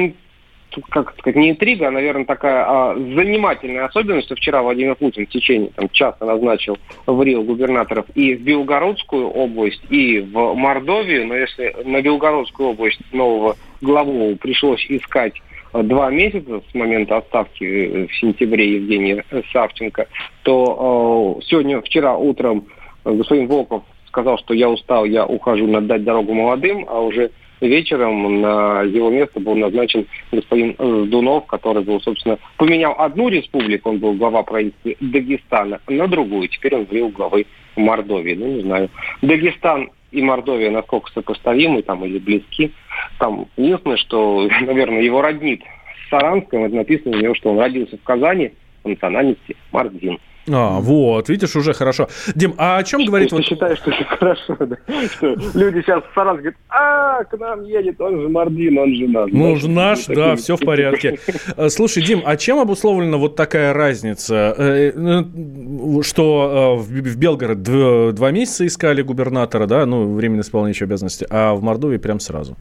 как 0.90 1.14
сказать, 1.18 1.36
не 1.36 1.52
интрига, 1.52 1.88
а, 1.88 1.92
наверное, 1.92 2.26
такая 2.26 2.66
а, 2.68 2.96
занимательная 2.96 3.86
особенность, 3.86 4.28
что 4.28 4.36
вчера 4.36 4.62
Владимир 4.62 4.96
Путин 4.96 5.26
в 5.26 5.30
течение 5.30 5.70
там, 5.76 5.90
часа 5.90 6.26
назначил 6.26 6.78
в 7.06 7.22
Рио 7.22 7.44
губернаторов 7.44 8.06
и 8.16 8.36
в 8.36 8.42
Белгородскую 8.42 9.28
область, 9.28 9.82
и 9.90 10.20
в 10.20 10.54
Мордовию, 10.56 11.28
но 11.28 11.36
если 11.36 11.76
на 11.86 12.02
Белгородскую 12.02 12.70
область 12.70 13.00
нового 13.12 13.56
главу 13.82 14.36
пришлось 14.36 14.86
искать 14.90 15.34
а, 15.74 15.84
два 15.84 16.10
месяца 16.10 16.62
с 16.70 16.74
момента 16.76 17.18
отставки 17.18 17.64
э, 17.64 18.08
в 18.08 18.16
сентябре 18.16 18.76
Евгения 18.76 19.26
Савченко, 19.52 20.08
то 20.44 21.40
э, 21.40 21.46
сегодня, 21.46 21.82
вчера 21.82 22.16
утром 22.16 22.68
э, 23.06 23.12
господин 23.12 23.48
Волков 23.48 23.84
сказал, 24.08 24.38
что 24.38 24.54
я 24.54 24.70
устал, 24.70 25.06
я 25.06 25.26
ухожу, 25.26 25.66
надо 25.66 25.88
дать 25.88 26.04
дорогу 26.04 26.34
молодым, 26.34 26.86
а 26.88 27.02
уже 27.02 27.32
вечером 27.68 28.42
на 28.42 28.82
его 28.84 29.10
место 29.10 29.40
был 29.40 29.56
назначен 29.56 30.06
господин 30.32 30.76
э, 30.78 31.06
Дунов, 31.08 31.46
который 31.46 31.84
был, 31.84 32.02
собственно, 32.02 32.38
поменял 32.58 32.94
одну 32.98 33.30
республику, 33.30 33.90
он 33.90 34.00
был 34.00 34.14
глава 34.14 34.44
правительства 34.44 34.92
Дагестана, 35.00 35.80
на 35.88 36.08
другую. 36.08 36.48
Теперь 36.48 36.76
он 36.76 36.86
был 36.86 37.10
главой 37.10 37.48
Мордовии. 37.76 38.36
Ну, 38.36 38.48
не 38.48 38.62
знаю. 38.62 38.90
Дагестан 39.22 39.90
и 40.12 40.22
Мордовия 40.22 40.70
насколько 40.70 41.12
сопоставимы 41.12 41.82
там 41.82 42.06
или 42.06 42.20
близки. 42.20 42.72
Там 43.20 43.48
единственное, 43.58 43.98
что, 43.98 44.48
наверное, 44.62 45.02
его 45.02 45.22
роднит 45.22 45.62
Саранском, 46.10 46.66
это 46.66 46.76
написано 46.76 47.18
у 47.18 47.20
него, 47.20 47.36
что 47.36 47.52
он 47.52 47.60
родился 47.60 47.98
в 47.98 48.04
Казани 48.04 48.52
по 48.84 48.90
национальности 48.90 49.56
Мардин. 49.72 50.20
А, 50.52 50.80
вот, 50.82 51.30
видишь, 51.30 51.56
уже 51.56 51.74
хорошо. 51.74 52.08
Дим, 52.36 52.54
а 52.58 52.78
о 52.78 52.84
чем 52.84 53.06
говорит 53.06 53.30
Ты 53.30 53.36
вот... 53.36 53.46
считаешь, 53.46 53.78
что 53.78 53.92
это 53.92 54.04
хорошо, 54.06 54.58
да? 54.60 54.76
Что 55.12 55.28
люди 55.58 55.82
сейчас 55.82 56.04
Саранск 56.14 56.42
говорят, 56.42 56.60
а, 56.70 57.24
к 57.24 57.38
нам 57.40 57.64
едет, 57.64 58.02
он 58.02 58.22
же 58.22 58.28
Мардин, 58.30 58.78
он 58.78 58.94
же 58.96 59.08
наш. 59.08 59.30
Ну, 59.32 59.54
Да, 59.54 59.60
ж 59.60 59.68
наш, 59.68 60.00
такие- 60.00 60.16
да, 60.16 60.36
все 60.36 60.56
в 60.58 60.60
порядке. 60.60 61.20
Э, 61.58 61.70
Слушай, 61.70 62.04
Дим, 62.04 62.22
а 62.26 62.36
чем 62.36 62.60
обусловлена 62.60 63.18
вот 63.18 63.36
такая 63.36 63.74
разница, 63.74 64.54
Э, 64.58 64.92
э, 64.96 66.02
что 66.04 66.78
э, 66.80 66.82
в 66.82 67.16
Белгород 67.18 67.60
дв- 67.60 68.12
два 68.12 68.32
месяца 68.32 68.66
искали 68.68 69.02
губернатора, 69.02 69.66
да, 69.68 69.86
ну, 69.86 70.14
временно 70.14 70.42
исполняющий 70.42 70.84
обязанности, 70.86 71.26
а 71.30 71.54
в 71.54 71.62
Мордовии 71.64 71.98
прям 71.98 72.20
сразу? 72.20 72.58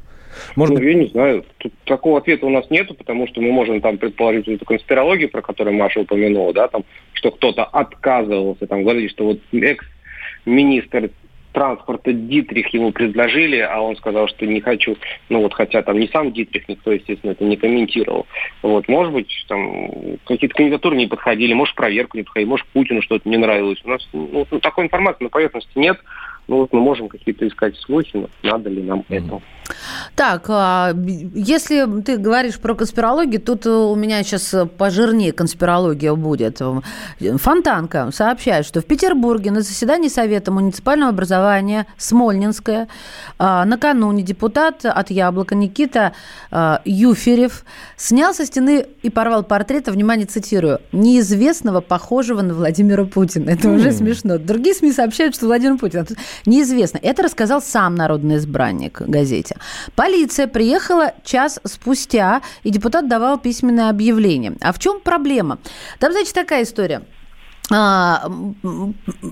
Может... 0.57 0.79
Ну, 0.79 0.83
я 0.83 0.95
не 0.95 1.07
знаю. 1.07 1.45
Тут 1.59 1.73
такого 1.85 2.19
ответа 2.19 2.47
у 2.47 2.51
нас 2.51 2.69
нету, 2.71 2.95
потому 2.95 3.27
что 3.27 3.41
мы 3.41 3.53
можем 3.53 3.81
там 3.81 3.99
предположить 3.99 4.49
эту 4.49 4.65
конспирологию, 4.65 5.31
про 5.31 5.43
которую 5.43 5.77
Маша 5.77 6.01
упомянула, 6.01 6.53
да, 6.53 6.69
там, 6.69 6.85
что 7.13 7.31
кто-то 7.31 7.65
отказывался, 7.65 8.67
там, 8.67 8.83
говорили, 8.83 9.09
что 9.09 9.25
вот 9.25 9.41
экс-министр 9.53 11.11
транспорта 11.53 12.13
Дитрих 12.13 12.69
ему 12.69 12.93
предложили, 12.93 13.59
а 13.59 13.81
он 13.81 13.97
сказал, 13.97 14.29
что 14.29 14.47
не 14.47 14.61
хочу. 14.61 14.97
Ну 15.29 15.43
вот, 15.43 15.55
хотя 15.55 15.83
там 15.83 15.99
не 15.99 16.09
сам 16.09 16.33
Дитрих, 16.33 16.69
никто, 16.69 16.93
естественно, 16.93 17.33
это 17.33 17.45
не 17.45 17.57
комментировал. 17.57 18.27
Вот, 18.63 18.89
может 18.89 19.13
быть, 19.13 19.31
там 19.49 19.91
какие-то 20.27 20.57
кандидатуры 20.57 20.97
не 20.97 21.07
подходили, 21.07 21.53
может, 21.53 21.75
проверку 21.75 22.17
не 22.17 22.23
подходили, 22.23 22.49
может, 22.49 22.67
Путину 22.69 23.03
что-то 23.03 23.29
не 23.29 23.37
нравилось. 23.37 23.81
У 23.85 23.91
нас 23.91 24.09
ну, 24.13 24.47
такой 24.61 24.87
информации 24.87 25.25
на 25.25 25.31
поверхности 25.31 25.71
нет. 25.77 25.99
Ну 26.49 26.59
вот 26.59 26.73
мы 26.73 26.81
можем 26.81 27.09
какие-то 27.09 27.47
искать 27.47 27.77
слухи, 27.79 28.17
но 28.17 28.29
надо 28.43 28.69
ли 28.69 28.83
нам 28.83 29.05
это. 29.09 29.41
Так, 30.15 30.47
а, 30.49 30.93
если 31.35 31.87
ты 32.03 32.19
говоришь 32.19 32.59
про 32.59 32.75
конспирологию, 32.75 33.41
тут 33.41 33.67
у 33.67 33.95
меня 33.95 34.23
сейчас 34.23 34.55
пожирнее 34.77 35.33
конспирология 35.33 36.15
будет. 36.15 36.61
Фонтанка 37.37 38.11
сообщает, 38.13 38.67
что 38.67 38.81
в 38.81 38.85
Петербурге 38.85 39.51
на 39.51 39.63
заседании 39.63 40.09
Совета 40.09 40.51
муниципального 40.51 41.11
образования 41.11 41.87
Смольнинское 41.97 42.89
а, 43.39 43.65
накануне 43.65 44.23
депутат 44.23 44.85
от 44.85 45.11
«Яблока» 45.11 45.55
Никита 45.55 46.13
а, 46.51 46.83
Юферев 46.85 47.65
снял 47.97 48.35
со 48.35 48.45
стены 48.45 48.87
и 49.03 49.11
порвал 49.11 49.45
портрет, 49.45 49.89
внимание, 49.89 50.27
цитирую, 50.27 50.81
неизвестного, 50.93 51.81
похожего 51.81 52.43
на 52.43 52.55
Владимира 52.55 53.05
Путина. 53.05 53.51
Это 53.51 53.71
уже 53.71 53.93
смешно. 53.93 54.39
Другие 54.39 54.75
СМИ 54.75 54.93
сообщают, 54.93 55.35
что 55.35 55.47
Владимир 55.47 55.79
Путин. 55.79 56.07
Неизвестно. 56.47 56.99
Это 57.03 57.23
рассказал 57.23 57.63
сам 57.63 57.95
народный 57.95 58.37
избранник 58.37 59.01
газете. 59.03 59.57
Полиция 59.95 60.47
приехала 60.47 61.13
час 61.25 61.61
спустя, 61.65 62.43
и 62.63 62.71
депутат 62.71 63.09
давал 63.09 63.39
письменное 63.39 63.91
объявление. 63.91 64.57
А 64.61 64.73
в 64.73 64.79
чем 64.79 65.01
проблема? 65.01 65.59
Там, 65.99 66.13
значит, 66.13 66.35
такая 66.35 66.63
история. 66.63 67.03
А, 67.75 68.31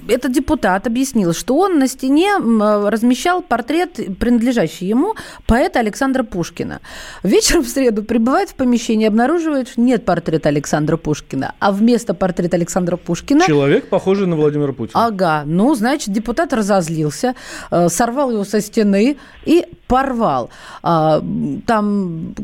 этот 0.09 0.32
депутат 0.32 0.86
объяснил, 0.86 1.32
что 1.32 1.57
он 1.59 1.78
на 1.78 1.88
стене 1.88 2.36
размещал 2.36 3.43
портрет, 3.43 3.99
принадлежащий 4.18 4.86
ему, 4.86 5.14
поэта 5.47 5.80
Александра 5.80 6.22
Пушкина. 6.22 6.80
Вечером 7.22 7.64
в 7.64 7.68
среду 7.68 8.03
прибывает 8.03 8.51
в 8.51 8.55
помещении, 8.55 9.07
обнаруживает, 9.07 9.68
что 9.68 9.80
нет 9.80 10.05
портрета 10.05 10.49
Александра 10.49 10.97
Пушкина, 10.97 11.55
а 11.59 11.72
вместо 11.72 12.14
портрета 12.14 12.57
Александра 12.57 12.97
Пушкина... 12.97 13.47
Человек, 13.47 13.88
похожий 13.88 14.26
на 14.26 14.36
Владимира 14.36 14.72
Путина. 14.72 15.07
Ага. 15.07 15.43
Ну, 15.47 15.74
значит, 15.74 16.12
депутат 16.12 16.53
разозлился, 16.53 17.34
э, 17.70 17.88
сорвал 17.88 18.30
его 18.30 18.45
со 18.45 18.61
стены 18.61 19.16
и 19.45 19.66
порвал. 19.91 20.51
А, 20.84 21.20
там 21.66 22.34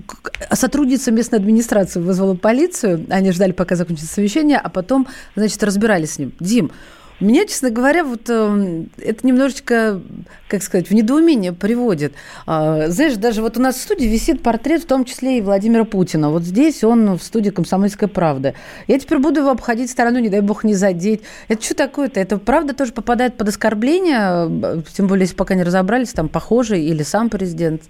сотрудница 0.53 1.12
местной 1.12 1.38
администрации 1.38 2.01
вызвала 2.01 2.34
полицию, 2.34 3.07
они 3.09 3.30
ждали, 3.30 3.53
пока 3.53 3.76
закончится 3.76 4.12
совещание, 4.12 4.59
а 4.59 4.68
потом, 4.68 5.07
значит, 5.36 5.62
разбирались 5.62 6.14
с 6.14 6.18
ним. 6.18 6.32
Дим, 6.40 6.72
меня, 7.20 7.46
честно 7.46 7.70
говоря, 7.70 8.04
вот 8.04 8.28
э, 8.28 8.84
это 8.98 9.26
немножечко, 9.26 10.02
как 10.48 10.62
сказать, 10.62 10.90
в 10.90 10.94
недоумение 10.94 11.52
приводит. 11.52 12.12
Э, 12.46 12.88
знаешь, 12.88 13.14
даже 13.14 13.40
вот 13.40 13.56
у 13.56 13.60
нас 13.60 13.76
в 13.76 13.80
студии 13.80 14.04
висит 14.04 14.42
портрет, 14.42 14.82
в 14.82 14.86
том 14.86 15.04
числе 15.04 15.38
и 15.38 15.40
Владимира 15.40 15.84
Путина. 15.84 16.30
Вот 16.30 16.42
здесь 16.42 16.84
он 16.84 17.16
в 17.16 17.22
студии 17.22 17.50
«Комсомольская 17.50 18.08
правда». 18.08 18.54
Я 18.86 18.98
теперь 18.98 19.18
буду 19.18 19.40
его 19.40 19.50
обходить 19.50 19.90
стороной, 19.90 20.22
не 20.22 20.28
дай 20.28 20.42
бог 20.42 20.62
не 20.62 20.74
задеть. 20.74 21.22
Это 21.48 21.62
что 21.62 21.74
такое-то? 21.74 22.20
Это 22.20 22.38
правда 22.38 22.74
тоже 22.74 22.92
попадает 22.92 23.36
под 23.36 23.48
оскорбление? 23.48 24.82
Тем 24.94 25.06
более, 25.06 25.24
если 25.24 25.36
пока 25.36 25.54
не 25.54 25.62
разобрались, 25.62 26.12
там 26.12 26.28
похожий 26.28 26.84
или 26.84 27.02
сам 27.02 27.30
президент? 27.30 27.82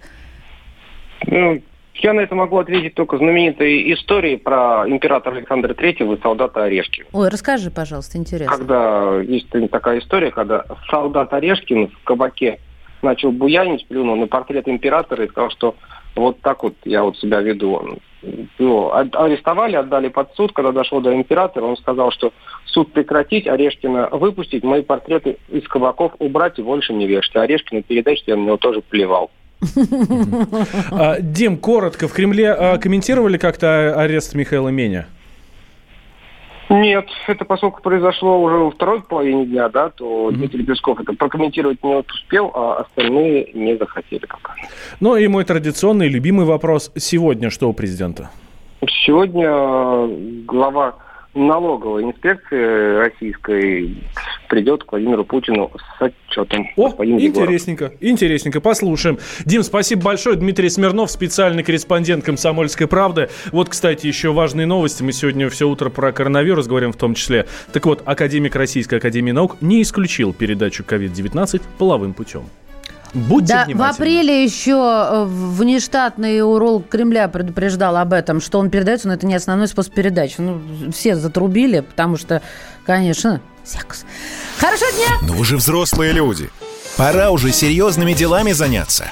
Ну, 1.25 1.61
я 2.03 2.13
на 2.13 2.21
это 2.21 2.35
могу 2.35 2.57
ответить 2.57 2.93
только 2.95 3.17
знаменитой 3.17 3.93
историей 3.93 4.37
про 4.37 4.85
императора 4.87 5.35
Александра 5.35 5.73
Третьего 5.73 6.13
и 6.13 6.21
солдата 6.21 6.63
Орешкина. 6.63 7.07
Ой, 7.13 7.29
расскажи, 7.29 7.71
пожалуйста, 7.71 8.17
интересно. 8.17 8.55
Когда 8.55 9.19
есть 9.21 9.47
такая 9.71 9.99
история, 9.99 10.31
когда 10.31 10.65
солдат 10.89 11.33
Орешкин 11.33 11.87
в 11.87 12.03
кабаке 12.03 12.59
начал 13.01 13.31
буянить, 13.31 13.87
плюнул 13.87 14.15
на 14.15 14.27
портрет 14.27 14.67
императора 14.67 15.25
и 15.25 15.29
сказал, 15.29 15.49
что 15.51 15.75
вот 16.15 16.39
так 16.41 16.63
вот 16.63 16.75
я 16.83 17.03
вот 17.03 17.17
себя 17.17 17.41
веду. 17.41 17.99
Его 18.57 18.95
арестовали, 18.95 19.75
отдали 19.75 20.09
под 20.09 20.33
суд. 20.35 20.51
Когда 20.51 20.71
дошло 20.71 20.99
до 20.99 21.13
императора, 21.13 21.65
он 21.65 21.77
сказал, 21.77 22.11
что 22.11 22.33
суд 22.65 22.91
прекратить, 22.91 23.47
Орешкина 23.47 24.09
выпустить, 24.11 24.63
мои 24.63 24.81
портреты 24.81 25.37
из 25.49 25.67
кабаков 25.67 26.13
убрать 26.19 26.57
и 26.57 26.63
больше 26.63 26.93
не 26.93 27.05
вешать. 27.05 27.35
А 27.35 27.43
Орешкина 27.43 27.83
передать, 27.83 28.17
что 28.19 28.31
я 28.31 28.37
на 28.37 28.45
него 28.45 28.57
тоже 28.57 28.81
плевал. 28.81 29.29
А, 30.91 31.19
Дим, 31.19 31.57
коротко, 31.57 32.07
в 32.07 32.13
Кремле 32.13 32.51
а, 32.51 32.77
комментировали 32.77 33.37
как-то 33.37 33.99
арест 33.99 34.35
Михаила 34.35 34.69
Меня? 34.69 35.07
Нет, 36.69 37.05
это 37.27 37.45
поскольку 37.45 37.81
произошло 37.81 38.41
уже 38.41 38.57
во 38.57 38.71
второй 38.71 39.01
половине 39.01 39.45
дня, 39.45 39.69
да, 39.69 39.89
то 39.89 40.31
Дмитрий 40.31 40.63
Песков 40.63 40.99
это 40.99 41.13
прокомментировать 41.13 41.81
не 41.81 41.95
успел, 41.95 42.51
а 42.53 42.81
остальные 42.81 43.51
не 43.53 43.77
захотели 43.77 44.25
пока. 44.25 44.53
Ну 44.99 45.15
и 45.15 45.27
мой 45.27 45.45
традиционный 45.45 46.09
любимый 46.09 46.45
вопрос. 46.45 46.91
Сегодня 46.95 47.49
что 47.49 47.69
у 47.69 47.73
президента? 47.73 48.29
Сегодня 49.05 50.43
глава 50.45 50.95
налоговой 51.37 52.03
инспекции 52.03 52.97
российской 52.97 53.97
придет 54.49 54.83
к 54.83 54.91
Владимиру 54.91 55.23
Путину 55.25 55.71
с 55.75 56.01
отчетом. 56.01 56.67
О, 56.75 56.89
интересненько, 57.03 57.85
Егоров. 57.85 58.01
интересненько, 58.01 58.61
послушаем. 58.61 59.17
Дим, 59.45 59.63
спасибо 59.63 60.03
большое. 60.03 60.35
Дмитрий 60.35 60.69
Смирнов, 60.69 61.11
специальный 61.11 61.63
корреспондент 61.63 62.23
«Комсомольской 62.23 62.87
правды». 62.87 63.29
Вот, 63.51 63.69
кстати, 63.69 64.07
еще 64.07 64.31
важные 64.31 64.65
новости. 64.65 65.03
Мы 65.03 65.11
сегодня 65.11 65.49
все 65.49 65.67
утро 65.67 65.89
про 65.89 66.11
коронавирус 66.11 66.67
говорим 66.67 66.91
в 66.91 66.97
том 66.97 67.13
числе. 67.13 67.45
Так 67.73 67.85
вот, 67.85 68.01
академик 68.05 68.55
Российской 68.55 68.95
Академии 68.95 69.31
Наук 69.31 69.57
не 69.61 69.81
исключил 69.81 70.33
передачу 70.33 70.83
COVID-19 70.83 71.61
половым 71.77 72.13
путем. 72.13 72.43
Будьте 73.13 73.53
да, 73.53 73.67
в 73.73 73.81
апреле 73.81 74.43
еще 74.43 74.73
э, 74.73 75.25
внештатный 75.25 76.41
уролог 76.41 76.87
Кремля 76.89 77.27
предупреждал 77.27 77.97
об 77.97 78.13
этом, 78.13 78.41
что 78.41 78.59
он 78.59 78.69
передается, 78.69 79.07
но 79.07 79.13
это 79.13 79.25
не 79.25 79.35
основной 79.35 79.67
способ 79.67 79.93
передачи. 79.93 80.35
Ну, 80.39 80.61
все 80.91 81.15
затрубили, 81.15 81.79
потому 81.81 82.17
что, 82.17 82.41
конечно, 82.85 83.41
секс. 83.63 84.05
Хорошего 84.57 84.91
дня! 84.91 85.17
Ну 85.23 85.33
вы 85.33 85.45
же 85.45 85.57
взрослые 85.57 86.11
люди. 86.13 86.49
Пора 86.97 87.31
уже 87.31 87.51
серьезными 87.51 88.13
делами 88.13 88.51
заняться. 88.51 89.05